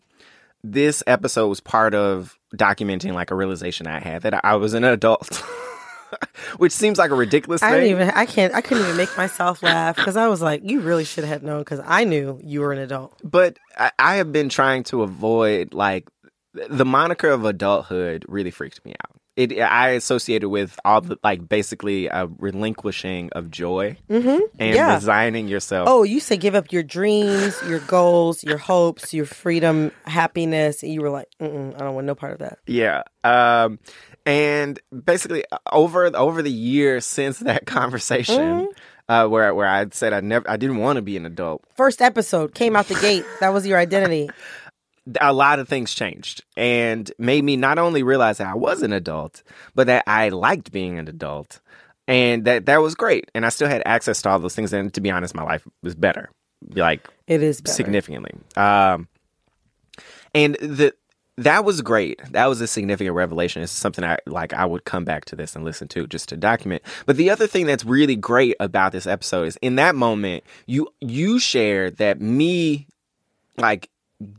[0.64, 4.84] this episode was part of documenting like a realization I had that I was an
[4.84, 5.44] adult,
[6.58, 7.82] which seems like a ridiculous I thing.
[7.82, 8.10] didn't even.
[8.12, 8.54] I can't.
[8.54, 11.60] I couldn't even make myself laugh because I was like, "You really should have known,"
[11.60, 13.20] because I knew you were an adult.
[13.24, 16.08] but I, I have been trying to avoid like
[16.54, 19.18] the moniker of adulthood really freaked me out.
[19.38, 24.40] It I associated with all the like basically a relinquishing of joy Mm-hmm.
[24.60, 24.94] and yeah.
[24.96, 25.88] resigning yourself.
[25.90, 30.92] Oh, you say give up your dreams, your goals, your hopes, your freedom, happiness, and
[30.94, 33.04] you were like, Mm-mm, "I don't want no part of that." Yeah.
[33.24, 33.80] Um,
[34.26, 38.70] and basically uh, over over the years since that conversation,
[39.10, 42.02] uh, where where I said I never I didn't want to be an adult, First
[42.02, 43.26] episode came out the gate.
[43.40, 44.30] That was your identity.
[45.20, 48.94] a lot of things changed and made me not only realize that I was an
[48.94, 49.42] adult,
[49.74, 51.60] but that I liked being an adult.
[52.08, 53.30] And that that was great.
[53.34, 54.74] And I still had access to all those things.
[54.74, 56.30] And to be honest, my life was better.
[56.76, 57.74] Like It is better.
[57.74, 58.32] significantly.
[58.56, 59.08] Um,
[60.34, 60.94] and the
[61.44, 62.20] that was great.
[62.32, 63.62] That was a significant revelation.
[63.62, 64.54] It's something I like.
[64.54, 66.82] I would come back to this and listen to just to document.
[67.06, 70.88] But the other thing that's really great about this episode is in that moment you
[71.02, 72.88] you shared that me
[73.58, 73.90] like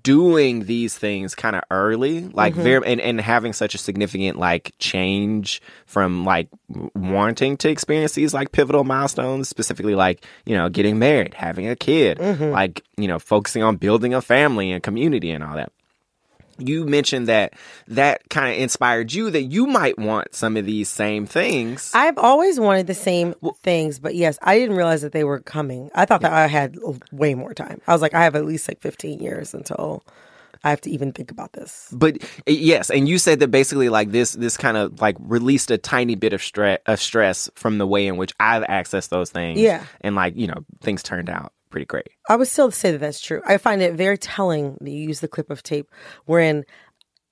[0.05, 2.63] doing these things kind of early like Mhm.
[2.63, 6.49] very and, and having such a significant like change from like
[6.95, 11.75] wanting to experience these like pivotal milestones specifically like you know getting married having a
[11.75, 12.53] kid Mhm.
[12.53, 15.73] like you know focusing on building a family and community and all that
[16.69, 17.55] you mentioned that
[17.89, 22.19] that kind of inspired you that you might want some of these same things I've
[22.19, 25.91] always wanted the same things, but yes, I didn't realize that they were coming.
[25.95, 26.77] I thought that I had
[27.11, 27.81] way more time.
[27.87, 30.05] I was like, I have at least like 15 years until
[30.65, 31.89] I have to even think about this.
[31.93, 35.71] But uh, yes, and you said that basically like this this kind of like released
[35.71, 39.31] a tiny bit of stress of stress from the way in which I've accessed those
[39.31, 39.61] things.
[39.61, 39.85] Yeah.
[40.01, 42.09] And like, you know, things turned out pretty great.
[42.29, 43.43] I would still say that that's true.
[43.45, 45.91] I find it very telling that you use the clip of tape
[46.27, 46.65] wherein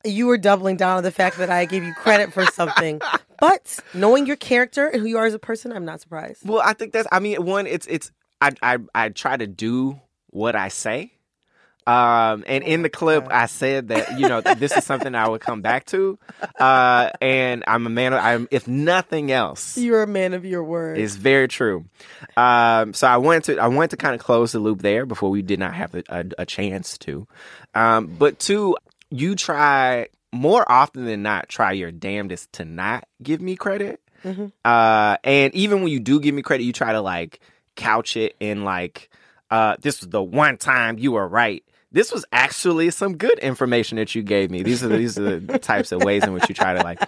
[0.04, 3.00] you were doubling down on the fact that I gave you credit for something.
[3.40, 6.46] But knowing your character and who you are as a person, I'm not surprised.
[6.46, 8.12] Well, I think that's I mean, one, it's it's
[8.42, 11.14] I I I try to do what I say.
[11.86, 15.40] Um, and in the clip, I said that you know this is something I would
[15.40, 16.18] come back to,
[16.58, 18.12] uh, and I'm a man.
[18.12, 20.98] Of, I'm if nothing else, You're a man of your word.
[20.98, 21.86] It's very true.
[22.36, 25.30] Um, so I wanted to I wanted to kind of close the loop there before
[25.30, 27.26] we did not have a, a, a chance to.
[27.74, 28.76] Um, but two,
[29.10, 34.00] you try more often than not try your damnedest to not give me credit.
[34.24, 34.52] Mhm.
[34.64, 37.40] Uh, and even when you do give me credit, you try to like
[37.74, 39.10] couch it in like,
[39.50, 41.64] uh, this was the one time you were right.
[41.92, 44.62] This was actually some good information that you gave me.
[44.62, 47.02] These are these are the types of ways in which you try to like,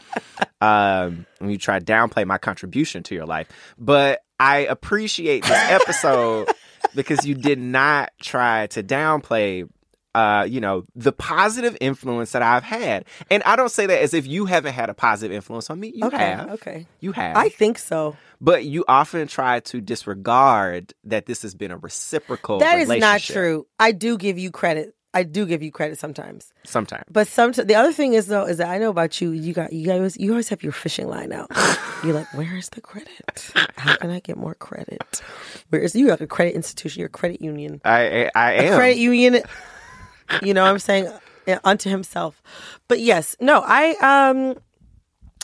[0.61, 3.49] um, when you try to downplay my contribution to your life.
[3.79, 6.49] But I appreciate this episode
[6.95, 9.69] because you did not try to downplay
[10.15, 13.05] uh, you know, the positive influence that I've had.
[13.31, 15.93] And I don't say that as if you haven't had a positive influence on me.
[15.95, 16.51] You okay, have.
[16.51, 16.87] okay.
[17.01, 17.37] You have.
[17.37, 18.17] I think so.
[18.41, 23.21] But you often try to disregard that this has been a reciprocal That is not
[23.21, 23.67] true.
[23.79, 24.95] I do give you credit.
[25.15, 26.53] I do give you credit sometimes.
[26.65, 27.05] Sometimes.
[27.11, 29.33] But some the other thing is though is that I know about you.
[29.33, 31.51] You got you guys you always have your fishing line out.
[32.05, 33.11] You're like, where is the credit?
[33.77, 35.23] How can I get more credit?
[35.69, 37.01] Where is you like a credit institution?
[37.01, 37.81] You're a credit union.
[37.85, 38.77] I I, I A am.
[38.77, 39.43] credit union.
[40.43, 41.09] You know what I'm saying
[41.47, 42.43] uh, unto himself.
[42.89, 44.57] But yes, no, I um,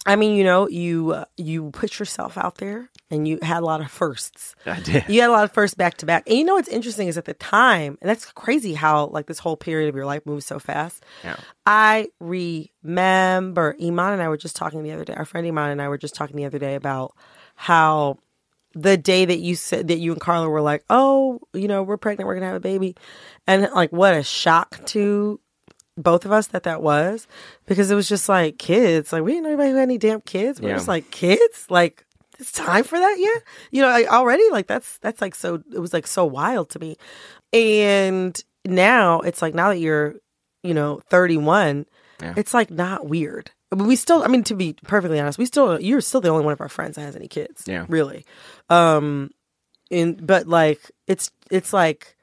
[0.07, 3.67] I mean, you know, you uh, you put yourself out there and you had a
[3.67, 4.55] lot of firsts.
[4.65, 5.05] I did.
[5.09, 6.29] You had a lot of firsts back to back.
[6.29, 9.39] And you know what's interesting is at the time, and that's crazy how like this
[9.39, 11.05] whole period of your life moves so fast.
[11.23, 11.37] Yeah.
[11.67, 15.15] I remember Iman and I were just talking the other day.
[15.15, 17.15] Our friend Iman and I were just talking the other day about
[17.55, 18.19] how
[18.81, 21.97] the day that you said that you and Carla were like, "Oh, you know, we're
[21.97, 22.95] pregnant, we're gonna have a baby,"
[23.47, 25.41] and like what a shock to
[25.97, 27.27] both of us that that was
[27.67, 29.13] because it was just like kids.
[29.13, 30.61] Like we didn't know anybody who had any damn kids.
[30.61, 30.75] We're Yeah.
[30.77, 31.67] just like kids.
[31.71, 32.05] Like
[32.39, 33.43] it's time for that yet?
[33.73, 35.63] You know, like, already like that's that's like so.
[35.75, 36.97] It was like so wild to me,
[37.53, 40.15] and now it's like now that you're,
[40.63, 41.87] you know, 31,
[42.23, 42.35] Yeah.
[42.37, 43.51] it's like not weird.
[43.71, 46.45] But we still, I mean, to be perfectly honest, we still you're still the only
[46.45, 47.65] one of our friends that has any kids.
[47.67, 47.85] Yeah.
[47.89, 48.25] really.
[48.71, 49.31] Um,
[49.91, 52.17] and but like it's it's like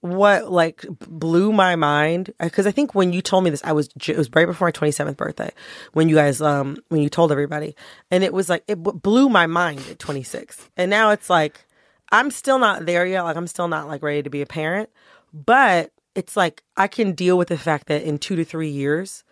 [0.00, 3.88] what like blew my mind because I think when you told me this, I was
[4.06, 5.50] it was right before my twenty seventh birthday
[5.92, 7.74] when you guys um when you told everybody,
[8.10, 11.66] and it was like it blew my mind at twenty six, and now it's like
[12.12, 13.22] I'm still not there yet.
[13.22, 14.90] Like I'm still not like ready to be a parent,
[15.32, 19.24] but it's like I can deal with the fact that in two to three years.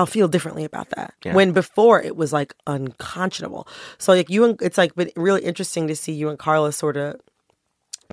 [0.00, 1.14] I'll feel differently about that.
[1.24, 1.34] Yeah.
[1.34, 3.68] When before it was like unconscionable.
[3.98, 6.96] So like you and it's like been really interesting to see you and Carla sort
[6.96, 7.16] of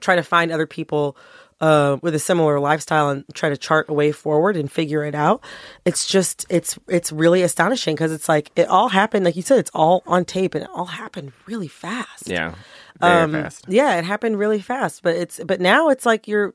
[0.02, 1.18] try to find other people
[1.60, 5.16] uh, with a similar lifestyle and try to chart a way forward and figure it
[5.16, 5.44] out.
[5.86, 9.58] It's just it's it's really astonishing because it's like it all happened like you said
[9.58, 12.28] it's all on tape and it all happened really fast.
[12.30, 12.54] Yeah.
[13.00, 13.66] Very Um, fast.
[13.68, 16.54] Yeah, it happened really fast, but it's but now it's like you're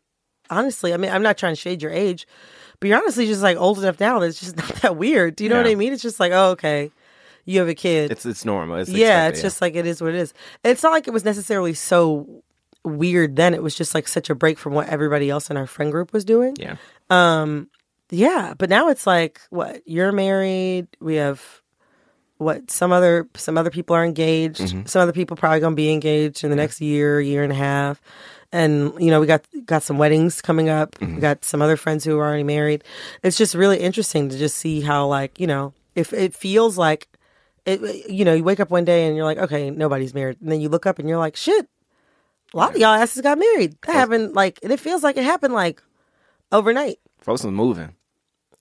[0.51, 0.93] honestly.
[0.95, 2.27] I mean, I'm not trying to shade your age,
[2.83, 5.37] but you're honestly just like old enough now that it's just not that weird.
[5.37, 5.93] Do you know what I mean?
[5.93, 6.91] It's just like oh okay,
[7.45, 8.11] you have a kid.
[8.11, 8.77] It's it's normal.
[8.77, 10.35] It's yeah, expected, it's just like it is what it is.
[10.65, 12.43] It's not like it was necessarily so
[12.85, 13.55] weird then.
[13.55, 16.13] It was just like such a break from what everybody else in our friend group
[16.13, 16.57] was doing.
[16.59, 16.77] Yeah.
[17.09, 17.69] Um
[18.11, 21.63] yeah, but now it's like what you're married, we have
[22.39, 24.61] what some other some other people are engaged.
[24.61, 24.89] Mhm.
[24.89, 28.03] Some other people probably to be engaged in the next year, year and a half.
[28.53, 31.01] And you know, we got got some weddings coming up.
[31.01, 31.21] We mm-hmm.
[31.21, 32.85] got some other friends who are already married.
[33.23, 37.09] It's just really interesting to just see how like, you know, if it feels like
[37.65, 40.41] it you know, you wake up one day and you're like, okay, nobody's married.
[40.41, 41.67] And then you look up and you're like, shit.
[42.53, 43.77] A lot of y'all asses got married.
[43.87, 45.83] That happened like and it feels like it happened like
[46.51, 46.99] overnight.
[47.21, 47.95] folks was moving.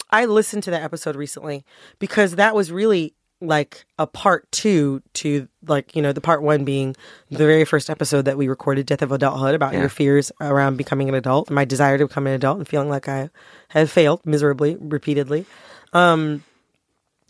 [0.09, 1.65] I listened to that episode recently
[1.99, 6.63] because that was really like a part two to like you know the part one
[6.63, 6.95] being
[7.29, 9.79] the very first episode that we recorded death of adulthood about Yeah.
[9.79, 13.07] your fears around becoming an adult my desire to become an adult and feeling like
[13.09, 13.29] i
[13.69, 15.45] had failed miserably repeatedly
[15.93, 16.43] um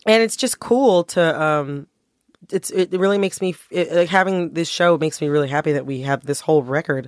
[0.05, 1.87] and it's just cool to um
[2.51, 5.85] it's it really makes me it, like having this show makes me really happy that
[5.85, 7.05] we have this whole record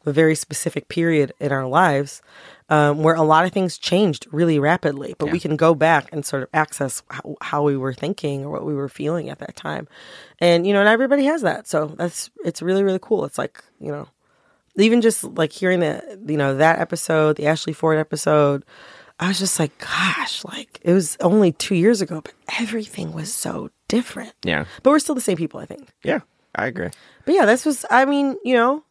[0.00, 2.22] of a very specific period in our lives
[2.68, 6.24] um, where a lot of things changed really rapidly but we can go back and
[6.26, 9.54] sort of access how, how we were thinking or what we were feeling at that
[9.56, 9.86] time
[10.40, 13.62] and you know and everybody has that so that's it's really really cool it's like
[13.78, 14.08] you know
[14.76, 18.64] even just like hearing that you know that episode the ashley ford episode
[19.20, 23.32] i was just like gosh like it was only two years ago but everything was
[23.32, 24.64] so different Yeah.
[24.82, 26.20] but we're still the same people i think Yeah.
[26.58, 26.88] I agree.
[27.24, 28.82] but yeah this was i mean you know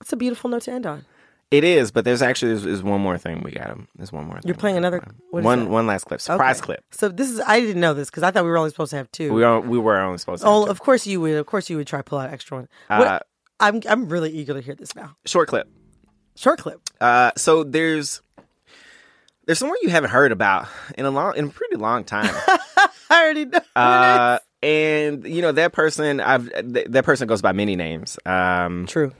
[0.00, 1.04] it's a beautiful note to end on
[1.52, 3.86] It is, but there's actually there's, there's one more thing we got him.
[3.96, 4.40] There's one more.
[4.44, 4.60] you're thing.
[4.60, 5.68] playing another what is one that?
[5.70, 6.20] one last clip.
[6.20, 6.66] Surprise Okay.
[6.66, 6.84] clip.
[6.90, 8.96] so this is i didn't know this because i thought we were only supposed to
[8.96, 10.48] have two We are we were only supposed to.
[10.48, 10.70] oh have two.
[10.70, 13.06] of course you would of course you would try to pull out extra one What-
[13.06, 13.18] Uh,
[13.60, 15.68] i'm i'm really eager to hear this now short clip.
[16.36, 18.22] short clip Uh, so there's
[19.46, 22.32] there's someone you haven't heard about in a long in a pretty long time.
[23.10, 27.52] i already know uh, and you know that person I've th- that person goes by
[27.52, 28.18] many names.
[28.24, 29.12] Um, True.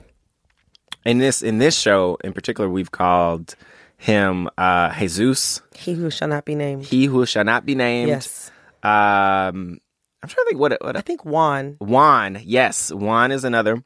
[1.05, 3.55] In this in this show in particular, we've called
[3.97, 8.09] him uh, Jesus, he who shall not be named he who shall not be named.
[8.09, 8.51] Yes.
[8.83, 9.79] Um,
[10.21, 12.39] I'm trying to think what what i think juan Juan.
[12.43, 13.83] Yes, Juan is another.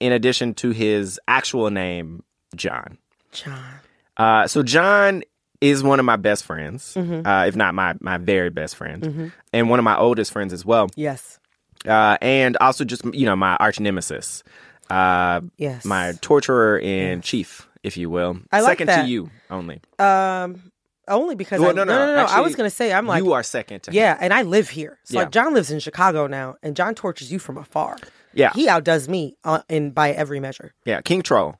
[0.00, 2.22] In addition to his actual name,
[2.56, 2.98] John.
[3.32, 3.74] john
[4.16, 5.22] Uh, so John
[5.60, 7.26] is one of my best friends, Mhm.
[7.26, 9.32] uh, if not my my very best friend, Mhm.
[9.52, 10.88] and one of my oldest friends as well.
[10.96, 11.38] yes
[11.86, 14.42] Uh, and also just you know my arch nemesis,
[14.90, 15.84] uh, Yes.
[15.84, 18.38] my torturer in chief if you will.
[18.50, 19.02] I like second that.
[19.02, 19.80] to you only.
[19.98, 20.72] Um,
[21.06, 23.06] only because Well, I, no, no, no, no, no, I actually, was gonna say I'm
[23.06, 23.94] like you are second to him.
[23.96, 24.98] yeah, and I live here.
[25.04, 25.20] So Yeah.
[25.20, 27.96] like John lives in Chicago now, and John tortures you from afar.
[28.32, 28.52] Yeah.
[28.54, 30.72] he outdoes me uh, in by every measure.
[30.84, 31.56] Yeah, King Troll.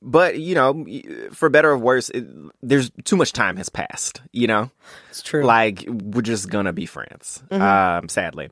[0.00, 0.86] But you know,
[1.32, 2.24] for better or worse, it,
[2.62, 4.22] there's too much time has passed.
[4.32, 4.70] You know,
[5.10, 5.44] it's true.
[5.44, 7.60] Like we're just gonna be friends, Mhm.
[7.60, 8.48] um, sadly.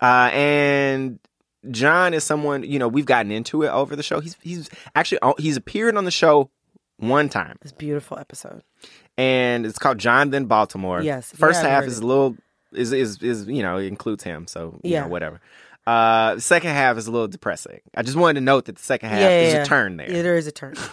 [0.00, 1.18] Uh, and
[1.70, 4.20] John is someone you know we've gotten into it over the show.
[4.20, 6.50] He's he's actually oh, he's appeared on the show
[6.96, 8.62] one time, This beautiful episode.
[9.18, 11.02] and it's called John then Baltimore.
[11.02, 12.36] Yes, first half is a little
[12.72, 15.02] is is is you know it includes him, so you Yeah.
[15.02, 15.40] know, whatever.
[15.86, 17.80] Uh, second half is a little depressing.
[17.96, 19.62] I just wanted to note that the second half yeah, yeah, is yeah.
[19.62, 20.10] a turn there.
[20.10, 20.74] Yeah, there is a turn.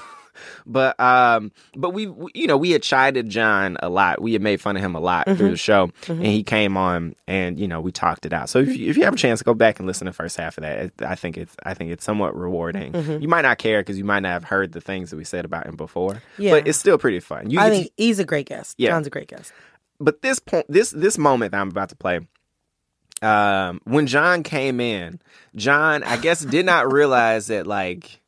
[0.65, 4.21] But um, but we, we- you know, we had chided John a lot.
[4.21, 5.51] We had made fun of him a lot through Mhm.
[5.51, 6.09] the show, Mhm.
[6.17, 8.49] and he came on, and you know, we talked it out.
[8.49, 10.15] So if you, if you have a chance to go back and listen to the
[10.15, 12.91] first half of that, it- I think it's I think it's somewhat rewarding.
[12.93, 13.21] Mhm.
[13.21, 15.45] You might not care because you might not have heard the things that we said
[15.45, 16.51] about him before, Yeah.
[16.51, 17.49] but it's still pretty fun.
[17.49, 18.75] You I think he's a great guest.
[18.77, 18.89] Yeah.
[18.91, 19.51] John's a great guest.
[19.99, 22.19] but this point, this this moment that I'm about to play,
[23.21, 25.19] um, when John came in,
[25.55, 28.21] John, I guess, did not realize that like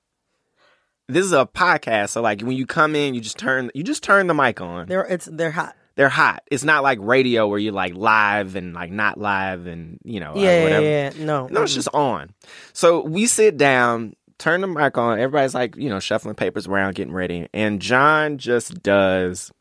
[1.10, 2.10] this is a podcast.
[2.10, 4.88] So like when you come in, you just turn you just turn the mic on.
[4.88, 5.76] They're it's they're hot.
[5.95, 6.43] They're hot.
[6.49, 10.34] It's not like radio where you're like live and like not live and you know
[10.36, 10.86] Yeah, yeah, whatever.
[10.86, 11.26] yeah, yeah.
[11.26, 12.34] No, no, it's just on.
[12.72, 15.20] So we sit down, turn the mic on.
[15.20, 19.51] Everybody's like you know shuffling papers around, getting ready, and John just does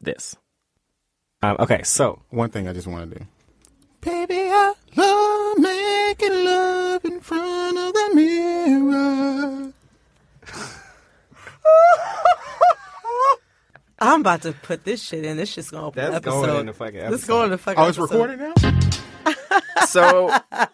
[0.00, 0.34] this.
[1.42, 3.26] Um, okay, so one thing I just want to do.
[4.00, 9.72] Baby, I love making love in front of the mirror.
[13.98, 15.36] I'm about to put this shit in.
[15.36, 16.46] This shit's gonna open That's episode.
[16.46, 17.26] going in the fucking This episode.
[17.28, 17.82] going in the fucking.
[17.82, 18.30] Oh, it's episode.
[18.30, 18.54] recorded now?
[19.86, 20.34] So,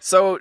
[0.00, 0.38] so,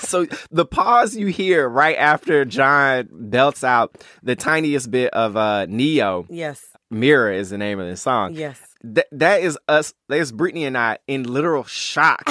[0.00, 5.66] so the pause you hear right after John belts out the tiniest bit of uh
[5.66, 6.26] Ne-Yo.
[6.30, 6.64] Yes.
[6.90, 8.32] Mirror is the name of the song.
[8.34, 8.58] Yes.
[8.82, 9.92] That that is us.
[10.08, 12.24] That is Brittany and I in literal shock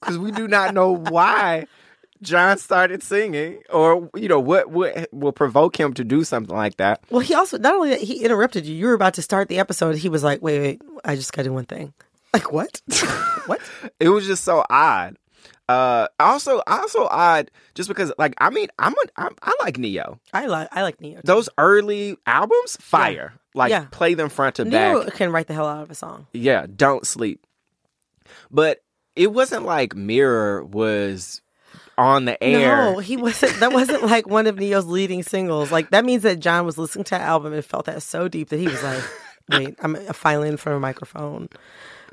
[0.00, 1.66] because we do not know why
[2.24, 6.76] John started singing, or you know what what will provoke him to do something like
[6.78, 7.02] that.
[7.10, 8.74] Well, he also not only that he interrupted you.
[8.74, 9.96] You were about to start the episode.
[9.96, 11.92] He was like, "Wait, wait, I just got to do one thing."
[12.32, 12.80] Like what?
[13.46, 13.60] What?
[14.00, 15.18] It was just so odd.
[15.68, 20.18] Uh, also, also odd just because, like, I mean, I'm, a, I'm I like Ne-Yo.
[20.32, 21.20] I like I like Ne-Yo.
[21.24, 23.34] Those early albums, fire.
[23.54, 23.86] Like, Yeah.
[23.90, 25.14] play them front to Ne-Yo back.
[25.14, 26.26] can write the hell out of a song.
[26.32, 27.46] Yeah, don't sleep.
[28.50, 28.82] But
[29.16, 31.42] it wasn't like Mirror was
[31.98, 32.92] on the air.
[32.92, 33.58] No, he wasn't.
[33.60, 35.70] That wasn't like one of Ne-Yo's leading singles.
[35.72, 38.48] Like that means that John was listening to that album and felt that so deep
[38.50, 39.02] that he was like,
[39.50, 41.48] "Wait, I'm finally in front of a microphone.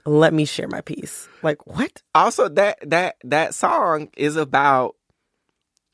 [0.06, 2.02] Let me share my piece." Like what?
[2.16, 4.96] also that that that song is about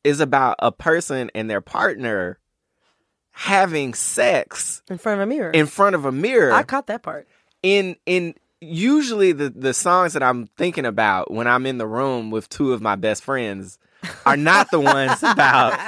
[0.04, 2.40] is about a person and their partner
[3.32, 5.52] having sex In front of a mirror.
[5.52, 6.52] in front of a mirror.
[6.54, 7.28] I caught that part.
[7.62, 12.32] in in usually the the songs that I'm thinking about when I'm in the room
[12.32, 13.80] with two of my best friends
[14.26, 15.80] are not the ones about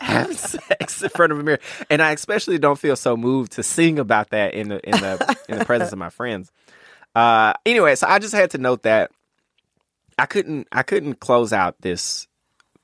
[0.00, 1.58] having sex in front of a mirror.
[1.90, 5.38] And I especially don't feel so moved to sing about that in the in the
[5.48, 6.50] in the presence of my friends.
[7.14, 9.10] Uh anyway, so I just had to note that
[10.18, 12.26] I couldn't I couldn't close out this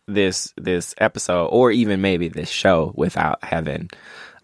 [0.06, 3.90] this this episode or even maybe this show without having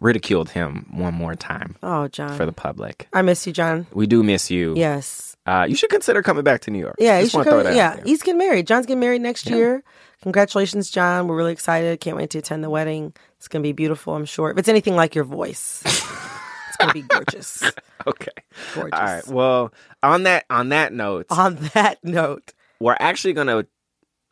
[0.01, 2.37] ridiculed him one more time Oh, John.
[2.37, 3.09] for the public.
[3.13, 3.87] I miss you, John.
[3.93, 4.75] We do miss you.
[4.77, 5.37] Yes.
[5.47, 6.97] Uh, you should consider coming back to New York.
[6.99, 7.65] Yeah, you should come.
[7.75, 8.67] Yeah, he's getting married.
[8.67, 9.83] John's getting married next year.
[10.23, 11.29] Congratulations, John.
[11.29, 12.01] We're really excited.
[12.01, 13.13] Can't wait to attend the wedding.
[13.39, 14.51] It's gonna be beautiful, I'm sure.
[14.51, 17.63] If it's anything like your voice, it's gonna be gorgeous.
[18.07, 18.33] Okay.
[18.75, 18.99] Gorgeous.
[18.99, 19.27] All right.
[19.29, 19.73] Well,
[20.03, 23.67] on that on that note, On that note, we're actually gonna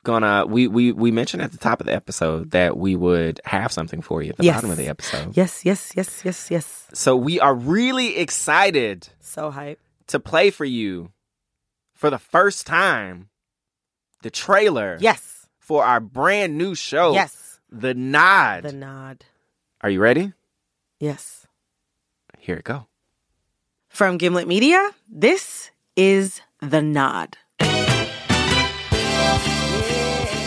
[0.05, 3.73] gonna we we we mentioned at the top of the episode that we would have
[3.73, 4.57] something for you at the Yes.
[4.57, 5.37] bottom of the episode.
[5.37, 6.87] yes, yes, yes, yes, yes.
[6.93, 9.81] So we are really excited So hype.
[10.09, 11.11] to play for you
[11.95, 13.29] for the first time
[14.23, 14.97] the trailer.
[15.01, 15.47] Yes.
[15.59, 17.15] For our brand new show.
[17.15, 17.59] Yes.
[17.71, 18.63] The Nod.
[18.65, 19.25] The nod.
[19.81, 20.33] Are you ready?
[21.01, 21.47] Yes.
[22.39, 22.87] Here it go.
[23.89, 27.37] From Gimlet Media, this is the nod.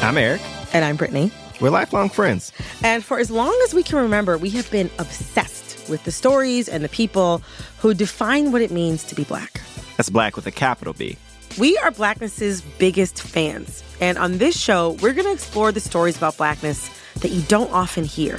[0.07, 0.41] I'm Eric.
[0.71, 1.33] And I'm Brittany.
[1.59, 2.53] We're lifelong friends.
[2.81, 6.69] And for as long as we can remember, we have been obsessed with the stories
[6.69, 7.43] and the people
[7.79, 9.59] who define what it means to be black.
[9.97, 11.17] That's black with a capital B.
[11.59, 13.83] We are Blackness's biggest fans.
[13.99, 17.73] And on this show, we're going to explore the stories about blackness that you don't
[17.73, 18.35] often hear.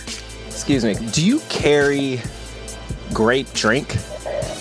[0.46, 0.94] Excuse me.
[1.12, 2.22] Do you carry
[3.12, 3.96] grape drink?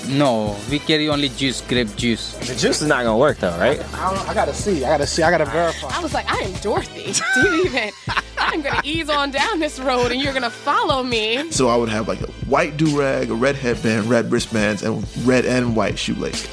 [0.07, 2.33] No, we carry only juice, grape juice.
[2.37, 3.79] The juice is not gonna work though, right?
[3.95, 4.85] I, don't, I gotta see.
[4.85, 5.23] I gotta see.
[5.23, 5.89] I gotta verify.
[5.89, 7.13] I was like, I am Dorothy.
[7.41, 7.91] Do you even?
[8.37, 11.51] I'm gonna ease on down this road, and you're gonna follow me.
[11.51, 15.05] So I would have like a white do rag, a red headband, red wristbands, and
[15.25, 16.49] red and white shoelaces.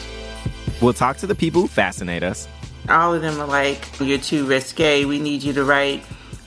[0.81, 2.49] We'll talk to the people who fascinate us.
[2.89, 5.05] All of them are like, you're too risque.
[5.05, 6.05] We need you to write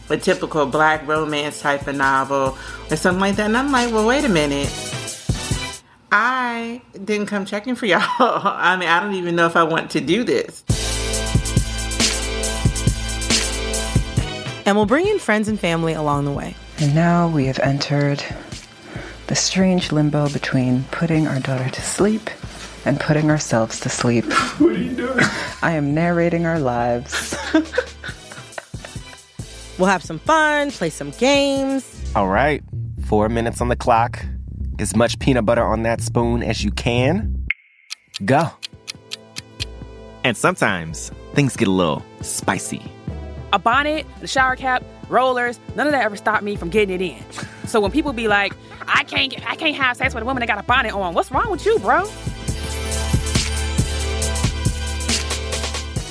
[0.09, 2.57] a typical black romance type of novel
[2.91, 3.45] or something like that.
[3.45, 4.67] And I'm like, well, wait a minute.
[6.11, 8.01] I didn't come checking for y'all.
[8.19, 10.63] I mean, I don't even know if I want to do this.
[14.65, 16.55] And we'll bring in friends and family along the way.
[16.79, 18.23] And now we have entered
[19.27, 22.29] the strange limbo between putting our daughter to sleep
[22.85, 24.25] and putting ourselves to sleep.
[24.57, 25.19] What are you doing?
[25.61, 27.35] I am narrating our lives.
[29.77, 32.11] We'll have some fun, play some games.
[32.15, 32.63] All right,
[33.05, 34.25] four minutes on the clock.
[34.79, 37.47] As much peanut butter on that spoon as you can.
[38.23, 38.49] Go.
[40.23, 42.81] And sometimes things get a little spicy.
[43.53, 47.01] a bonnet, the shower cap, rollers, none of that ever stopped me from getting it
[47.01, 47.23] in.
[47.67, 48.53] So when people be like,
[48.87, 51.13] I can't get, I can't have sex with a woman that got a bonnet on,
[51.13, 52.05] what's wrong with you, bro?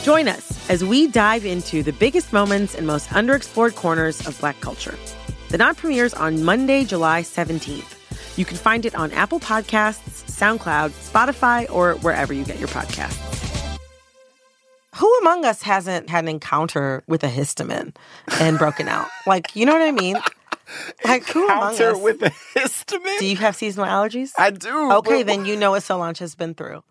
[0.02, 4.60] Join us as we dive into the biggest moments and most underexplored corners of Black
[4.60, 4.98] culture.
[5.48, 7.95] The Nod premieres on Monday, July 17th.
[8.36, 13.22] You can find it on Apple Podcasts, SoundCloud, Spotify, or wherever you get your podcasts.
[14.96, 17.94] Who among us hasn't had an encounter with a histamine
[18.40, 19.08] and broken out?
[19.26, 20.16] Like, you know what I mean?
[21.04, 21.98] Like, who among Encounter us?
[22.00, 23.18] with a histamine?
[23.18, 24.32] Do you have seasonal allergies?
[24.38, 24.92] I do.
[24.92, 26.82] Okay, but- then you know what Solange has been through.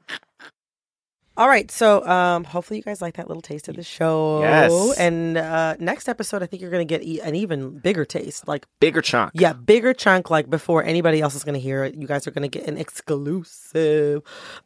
[1.38, 4.40] All right, so um, hopefully you guys like that little taste of the show.
[4.42, 4.98] Yes.
[4.98, 8.48] And uh, next episode, I think you're going to get e- an even bigger taste,
[8.48, 9.32] like Bigger chunk.
[9.36, 10.30] yeah, bigger chunk.
[10.30, 12.68] Like before anybody else is going to hear it, you guys are going to get
[12.70, 14.22] an exclusive.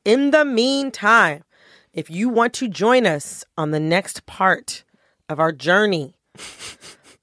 [0.06, 1.44] In the meantime,
[1.92, 4.84] if you want to join us on the next part
[5.28, 6.14] of our journey,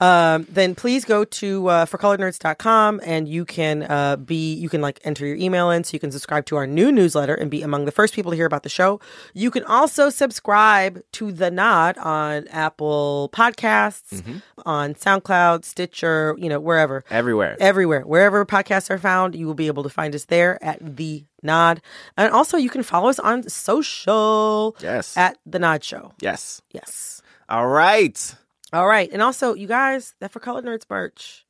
[0.01, 5.01] um, then please go to uh, forcolorednerds.com and you can uh, be you can like
[5.05, 7.85] enter your email in so you can subscribe to our new newsletter and be among
[7.87, 9.01] the first people to hear about the show.
[9.33, 14.23] You can also subscribe to the Nod on Apple Podcasts,
[14.65, 17.57] on SoundCloud, Stitcher, you know wherever, Everywhere.
[17.61, 21.25] everywhere, wherever podcasts are found, you will be able to find us there at the
[21.43, 21.81] Nod,
[22.17, 24.77] and also you can follow us on social.
[24.81, 25.17] Yes.
[25.17, 26.13] at the Nod Show.
[26.21, 26.61] Yes.
[26.73, 27.23] Yes.
[27.49, 28.35] All right.
[28.73, 31.45] All right, and also you guys that for Colored Nerds merch.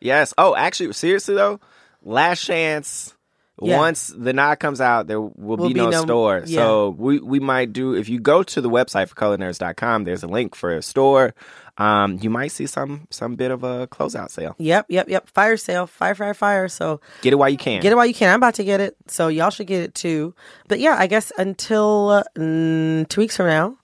[0.00, 0.34] Yes.
[0.36, 1.60] Oh, actually, seriously though,
[2.02, 3.12] last chance.
[3.62, 3.78] Yeah.
[3.78, 6.42] Once the nod comes out, there will, Will be, be no, no- store.
[6.44, 6.58] yeah.
[6.58, 10.26] So we, we might do if you go to the website for colornerds.com, there's a
[10.26, 11.34] link for a store.
[11.78, 14.54] Um, you might see some some bit of a closeout sale.
[14.58, 15.30] Yep, yep, yep.
[15.30, 16.68] Fire sale, fire, fire, fire.
[16.68, 17.80] So Get it while you can.
[17.80, 18.28] get it while you can.
[18.28, 20.34] I'm about to get it, so y'all should get it too.
[20.68, 23.78] But yeah, I guess until uh, mm, two weeks from now,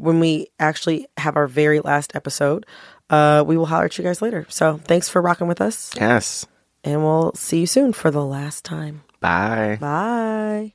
[0.00, 2.66] when we actually have our very last episode,
[3.10, 4.46] uh, we will holler at you guys later.
[4.48, 6.46] So thanks for rocking with us, Yes.
[6.84, 9.02] and we'll see you soon for the last time.
[9.20, 9.76] Bye.
[9.80, 10.74] Bye.